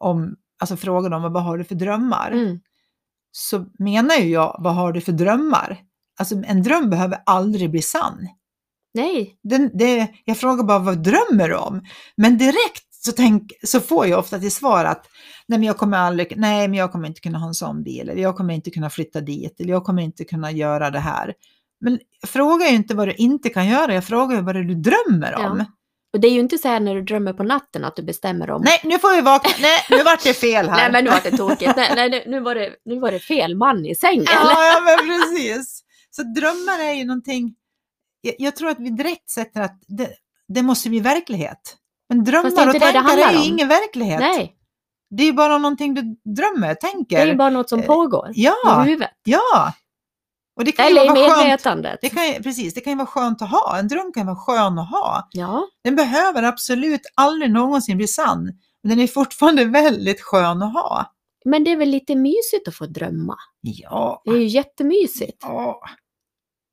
om, 0.00 0.36
alltså 0.60 0.76
frågar 0.76 1.10
dem 1.10 1.32
vad 1.32 1.44
har 1.44 1.58
du 1.58 1.64
för 1.64 1.74
drömmar, 1.74 2.30
Mm. 2.30 2.60
så 3.32 3.66
menar 3.78 4.14
ju 4.14 4.28
jag 4.30 4.56
vad 4.58 4.74
har 4.74 4.92
du 4.92 5.00
för 5.00 5.12
drömmar? 5.12 5.78
Alltså 6.20 6.34
en 6.46 6.62
dröm 6.62 6.90
behöver 6.90 7.18
aldrig 7.26 7.70
bli 7.70 7.82
sann. 7.82 8.28
Nej, 8.94 9.38
Den, 9.42 9.70
det, 9.74 10.08
jag 10.24 10.36
frågar 10.38 10.64
bara 10.64 10.78
vad 10.78 11.02
drömmer 11.02 11.48
du 11.48 11.54
om? 11.56 11.84
Men 12.16 12.38
direkt 12.38 12.87
så, 13.00 13.12
tänk, 13.12 13.52
så 13.62 13.80
får 13.80 14.06
jag 14.06 14.18
ofta 14.18 14.38
till 14.38 14.52
svar 14.52 14.84
att 14.84 15.06
nej 15.46 15.58
men 15.58 15.66
jag 15.66 15.76
kommer 15.76 15.98
aldrig, 15.98 16.36
nej 16.36 16.68
men 16.68 16.78
jag 16.78 16.92
kommer 16.92 17.08
inte 17.08 17.20
kunna 17.20 17.38
ha 17.38 17.48
en 17.48 17.54
sån 17.54 17.82
bil, 17.82 18.08
eller 18.08 18.22
jag 18.22 18.36
kommer 18.36 18.54
inte 18.54 18.70
kunna 18.70 18.90
flytta 18.90 19.20
dit, 19.20 19.60
eller 19.60 19.70
jag 19.70 19.84
kommer 19.84 20.02
inte 20.02 20.24
kunna 20.24 20.50
göra 20.50 20.90
det 20.90 20.98
här. 20.98 21.34
Men 21.80 21.98
jag 22.20 22.30
frågar 22.30 22.66
ju 22.66 22.74
inte 22.74 22.94
vad 22.94 23.08
du 23.08 23.14
inte 23.14 23.48
kan 23.48 23.68
göra, 23.68 23.94
jag 23.94 24.04
frågar 24.04 24.36
ju 24.36 24.42
vad 24.42 24.54
du 24.54 24.74
drömmer 24.74 25.34
om. 25.34 25.58
Ja. 25.58 25.64
och 26.12 26.20
det 26.20 26.28
är 26.28 26.32
ju 26.32 26.40
inte 26.40 26.58
så 26.58 26.68
här 26.68 26.80
när 26.80 26.94
du 26.94 27.02
drömmer 27.02 27.32
på 27.32 27.42
natten 27.42 27.84
att 27.84 27.96
du 27.96 28.02
bestämmer 28.02 28.50
om 28.50 28.62
Nej, 28.64 28.80
nu 28.84 28.98
får 28.98 29.16
vi 29.16 29.22
vakna, 29.22 29.50
nej 29.60 29.80
nu 29.90 30.02
vart 30.02 30.22
det 30.22 30.34
fel 30.34 30.68
här. 30.68 30.76
Nej 30.76 30.92
men 30.92 31.04
nu 31.04 31.10
var 31.10 31.20
det 31.30 31.36
tokigt. 31.36 31.76
Nej, 31.76 31.92
nej, 31.96 32.24
nu, 32.26 32.40
var 32.40 32.54
det, 32.54 32.70
nu 32.84 32.98
var 32.98 33.12
det 33.12 33.20
fel 33.20 33.56
man 33.56 33.86
i 33.86 33.94
sängen. 33.94 34.24
Ja, 34.26 34.66
ja, 34.66 34.80
men 34.84 35.08
precis. 35.08 35.84
Så 36.10 36.22
drömmar 36.22 36.84
är 36.84 36.92
ju 36.92 37.04
någonting, 37.04 37.54
jag, 38.20 38.34
jag 38.38 38.56
tror 38.56 38.70
att 38.70 38.80
vi 38.80 38.90
direkt 38.90 39.30
sätter 39.30 39.60
att 39.60 39.82
det, 39.86 40.10
det 40.48 40.62
måste 40.62 40.88
bli 40.88 41.00
verklighet. 41.00 41.76
Men 42.08 42.24
drömmar 42.24 42.44
och 42.68 42.74
inte 42.74 42.78
det 42.92 42.92
tankar 42.92 43.18
är 43.18 43.32
ju 43.32 43.38
om. 43.38 43.44
ingen 43.44 43.68
verklighet. 43.68 44.20
Nej, 44.20 44.54
Det 45.10 45.22
är 45.22 45.26
ju 45.26 45.32
bara 45.32 45.58
någonting 45.58 45.94
du 45.94 46.02
drömmer, 46.34 46.74
tänker. 46.74 47.16
det 47.16 47.22
är 47.22 47.26
ju 47.26 47.34
bara 47.34 47.50
något 47.50 47.68
som 47.68 47.80
Eh, 47.80 47.86
pågår 47.86 48.30
Ja, 48.34 48.84
i 48.86 48.88
huvudet. 48.88 49.10
ja. 49.24 49.72
Och 50.56 50.64
det 50.64 50.72
kan 50.72 50.84
ju 50.86 50.90
Eller 50.90 51.04
i 51.04 51.08
vara 51.08 51.28
skönt. 51.30 51.42
medvetandet. 51.42 51.98
Det 52.02 52.08
kan 52.08 52.26
ju, 52.26 52.42
precis, 52.42 52.74
det 52.74 52.80
kan 52.80 52.90
ju 52.92 52.96
vara 52.96 53.06
skönt 53.06 53.42
att 53.42 53.50
ha. 53.50 53.78
En 53.78 53.88
dröm 53.88 54.12
kan 54.12 54.26
vara 54.26 54.36
skön 54.36 54.78
att 54.78 54.90
ha. 54.90 55.28
Ja, 55.30 55.66
Den 55.84 55.96
behöver 55.96 56.42
absolut 56.42 57.00
aldrig 57.14 57.50
någonsin 57.52 57.96
bli 57.96 58.06
sann. 58.06 58.44
Men 58.82 58.90
den 58.90 59.00
är 59.00 59.06
fortfarande 59.06 59.64
väldigt 59.82 60.20
skön 60.20 60.62
att 60.62 60.72
ha. 60.72 61.12
men 61.44 61.64
det 61.64 61.70
är 61.72 61.76
väl 61.76 61.88
lite 61.88 62.14
mysigt 62.16 62.68
att 62.68 62.74
få 62.74 62.86
drömma. 62.86 63.36
Ja, 63.60 64.22
Det 64.24 64.30
är 64.30 64.36
ju 64.36 64.46
jättemysigt. 64.46 65.38
ja. 65.42 65.80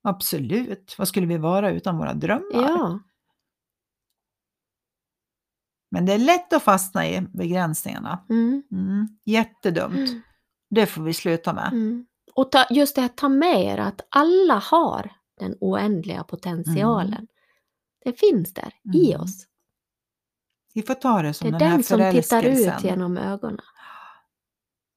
Absolut. 0.08 0.95
Vad 0.98 1.08
skulle 1.08 1.26
vi 1.28 1.38
vara 1.38 1.71
utan 1.71 1.98
våra 1.98 2.13
drömmar? 2.13 2.45
Ja, 2.54 3.00
Men 5.91 6.06
det 6.06 6.13
är 6.13 6.17
lätt 6.17 6.54
att 6.54 6.63
fastna 6.63 7.08
i 7.08 7.21
begränsningarna. 7.21 8.26
mm. 8.30 8.63
Mm. 8.71 9.08
Jättedumt. 9.26 10.12
Det 10.69 10.86
får 10.86 11.02
vi 11.04 11.13
sluta 11.13 11.54
med. 11.54 11.69
Mm. 11.71 12.06
Och 12.34 12.52
ta, 12.52 12.65
just 12.69 12.95
det 12.95 13.02
här, 13.02 13.08
ta 13.08 13.30
med 13.30 13.62
er 13.63 13.78
att 13.78 14.02
alla 14.10 14.54
har 14.56 15.12
den 15.39 15.56
oändliga 15.60 16.24
potentialen. 16.24 17.28
Det 18.06 18.19
finns 18.19 18.54
där 18.54 18.74
i 18.93 19.12
Mm. 19.12 19.21
oss. 19.21 19.45
Vi 20.74 20.82
får 20.82 20.93
ta 20.93 21.21
det 21.21 21.28
Det 21.28 21.34
som 21.34 21.48
är 21.48 21.52
den 21.52 21.62
här 21.62 21.69
den 21.71 21.84
som 21.84 22.12
tittar 22.12 22.43
ut 22.43 22.84
genom 22.84 23.17
ögonen. 23.17 23.60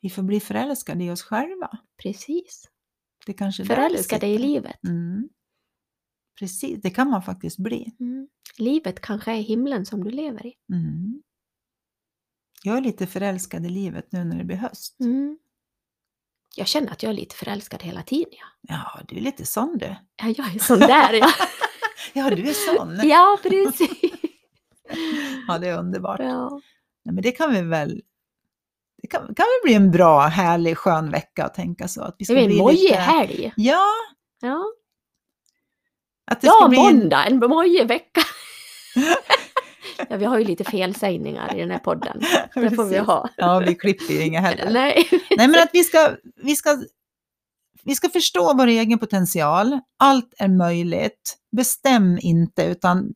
Vi 0.00 0.10
får 0.10 0.22
bli 0.22 0.40
förälskade 0.40 1.04
i 1.04 1.10
oss 1.10 1.22
själva. 1.22 1.78
Precis. 2.02 2.68
Det 3.26 3.32
kanske 3.32 3.62
är 3.62 3.64
det 3.66 3.74
Förälskade 3.74 4.26
i 4.26 4.38
livet. 4.38 4.84
Mm. 4.84 5.28
Precis, 6.38 6.80
det 6.82 6.90
kan 6.90 7.10
man 7.10 7.22
faktiskt 7.22 7.58
bli. 7.58 7.92
Mm. 8.00 8.28
Livet 8.58 9.00
kanske 9.00 9.32
är 9.32 9.40
himlen 9.40 9.86
som 9.86 10.04
du 10.04 10.10
lever 10.10 10.46
i. 10.46 10.54
Mm. 10.72 11.22
Jag 12.62 12.76
är 12.76 12.80
lite 12.80 13.06
förälskad 13.06 13.66
i 13.66 13.68
livet 13.68 14.12
nu 14.12 14.24
när 14.24 14.36
det 14.38 14.44
blir 14.44 14.56
höst. 14.56 15.00
Mm. 15.00 15.38
Jag 16.56 16.66
känner 16.66 16.92
att 16.92 17.02
jag 17.02 17.10
är 17.10 17.14
lite 17.16 17.34
förälskad 17.34 17.82
hela 17.82 18.02
tiden. 18.02 18.32
Ja, 18.32 18.48
Ja, 18.60 19.00
du 19.08 19.16
är 19.16 19.20
lite 19.20 19.46
sån 19.46 19.78
du. 19.78 19.86
ja 20.16 20.34
jag 20.36 20.54
är 20.54 20.58
sån 20.58 20.78
där 20.78 21.12
ja. 21.12 21.30
Ja, 22.12 22.30
du 22.30 22.48
är 22.48 22.74
sån. 22.76 23.00
ja, 23.08 23.38
precis. 23.42 23.90
Ja, 25.48 25.58
det 25.58 25.68
är 25.68 25.78
underbart. 25.78 26.20
Ja. 26.20 26.60
Nej, 27.04 27.14
men 27.14 27.22
det 27.22 27.32
kan 27.32 27.52
vi 27.54 27.62
väl... 27.62 28.02
Det 29.02 29.08
kan, 29.08 29.20
kan 29.20 29.26
väl 29.34 29.60
bli 29.64 29.74
en 29.74 29.90
bra, 29.90 30.20
härlig, 30.20 30.76
skön 30.78 31.10
vecka 31.10 31.44
att 31.44 31.54
tänka 31.54 31.88
så. 31.88 32.02
Att 32.02 32.14
vi 32.18 32.22
Det 32.22 32.24
ska 32.24 32.34
är 32.34 32.40
en 32.40 32.46
bli 32.46 32.58
mojig 32.58 32.78
lite... 32.82 32.94
helg. 32.96 33.52
Ja, 33.56 33.86
Ja, 34.40 34.64
att 36.30 36.40
det 36.40 36.46
ja 36.46 36.52
ska 36.52 36.68
bli 36.68 36.78
en... 36.78 36.84
måndag, 36.84 37.24
en 37.24 37.38
mojig 37.38 37.88
vecka. 37.88 38.20
ja, 40.08 40.16
vi 40.16 40.24
har 40.24 40.38
ju 40.38 40.44
lite 40.44 40.64
felsägningar 40.64 41.56
i 41.56 41.60
den 41.60 41.70
här 41.70 41.78
podden. 41.78 42.20
Det 42.54 42.70
får 42.70 42.84
vi 42.84 42.98
ha. 42.98 43.28
Ja, 43.36 43.58
vi 43.58 43.74
klipper 43.74 44.14
ju 44.14 44.24
inga 44.24 44.40
heller. 44.40 44.70
Nej. 44.70 45.08
Nej, 45.10 45.48
men 45.48 45.62
att 45.62 45.70
vi 45.72 45.84
ska, 45.84 46.10
vi, 46.36 46.56
ska, 46.56 46.78
vi 47.84 47.94
ska 47.94 48.08
förstå 48.08 48.54
vår 48.54 48.66
egen 48.66 48.98
potential. 48.98 49.80
Allt 49.98 50.34
är 50.38 50.48
möjligt. 50.48 51.36
Bestäm 51.56 52.18
inte, 52.22 52.64
utan 52.64 53.12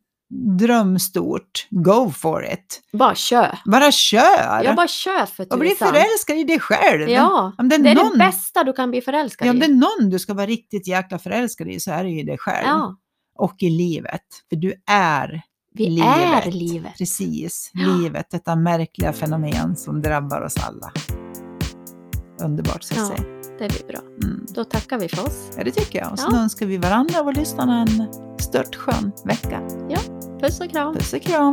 dröm 0.58 0.98
stort. 0.98 1.66
Go 1.70 2.10
for 2.10 2.52
it. 2.52 2.80
Bara 2.92 3.14
kör. 3.14 3.58
Bara 3.64 3.92
kör! 3.92 4.64
Jag 4.64 4.76
bara 4.76 4.88
kör 4.88 5.26
för 5.26 5.52
och 5.52 5.58
bli 5.58 5.70
tusan. 5.70 5.88
förälskad 5.88 6.36
i 6.36 6.44
dig 6.44 6.60
själv. 6.60 7.08
Ja, 7.08 7.52
Om 7.58 7.68
det 7.68 7.74
är, 7.74 7.78
det 7.78 7.90
är 7.90 7.94
någon, 7.94 8.12
det 8.12 8.18
bästa 8.18 8.64
du 8.64 8.72
kan 8.72 8.90
bli 8.90 9.00
förälskad 9.00 9.48
ja, 9.48 9.50
om 9.52 9.58
det 9.58 9.66
i. 9.66 9.70
är 9.70 9.74
någon 9.74 10.10
du 10.10 10.18
ska 10.18 10.34
vara 10.34 10.46
riktigt 10.46 10.88
jäkla 10.88 11.18
förälskad 11.18 11.68
i 11.68 11.80
så 11.80 11.90
är 11.90 12.04
det 12.04 12.10
ju 12.10 12.22
dig 12.22 12.38
själv. 12.38 12.66
Ja, 12.66 12.96
Och 13.42 13.62
i 13.62 13.70
livet. 13.70 14.22
För 14.48 14.56
du 14.56 14.74
är 14.90 15.42
vi 15.74 15.90
livet. 15.90 16.46
är 16.46 16.50
livet. 16.52 16.92
Precis, 16.98 17.70
Ja. 17.74 17.86
livet. 17.86 18.26
Detta 18.30 18.56
märkliga 18.56 19.12
fenomen 19.12 19.76
som 19.76 20.02
drabbar 20.02 20.40
oss 20.40 20.54
alla. 20.56 20.92
Underbart 22.44 22.82
ska 22.82 22.96
jag 22.96 23.08
Ja. 23.18 23.24
Det 23.58 23.68
blir 23.68 23.86
bra. 23.88 24.00
Mm. 24.24 24.46
Då 24.54 24.64
tackar 24.64 24.98
vi 24.98 25.08
för 25.08 25.22
oss. 25.26 25.50
Ja, 25.56 25.64
det 25.64 25.70
tycker 25.70 25.98
jag. 25.98 26.12
Och 26.12 26.18
så 26.18 26.28
Ja. 26.32 26.38
önskar 26.38 26.66
vi 26.66 26.76
varandra 26.76 27.20
och 27.20 27.32
lyssnarna 27.36 27.80
en 27.82 28.06
stört 28.38 28.74
skön 28.76 29.12
vecka. 29.24 29.60
Puss 30.40 30.60
och 30.60 30.70
kram. 30.70 30.94
Puss 30.94 31.12
och 31.12 31.22
kram! 31.22 31.52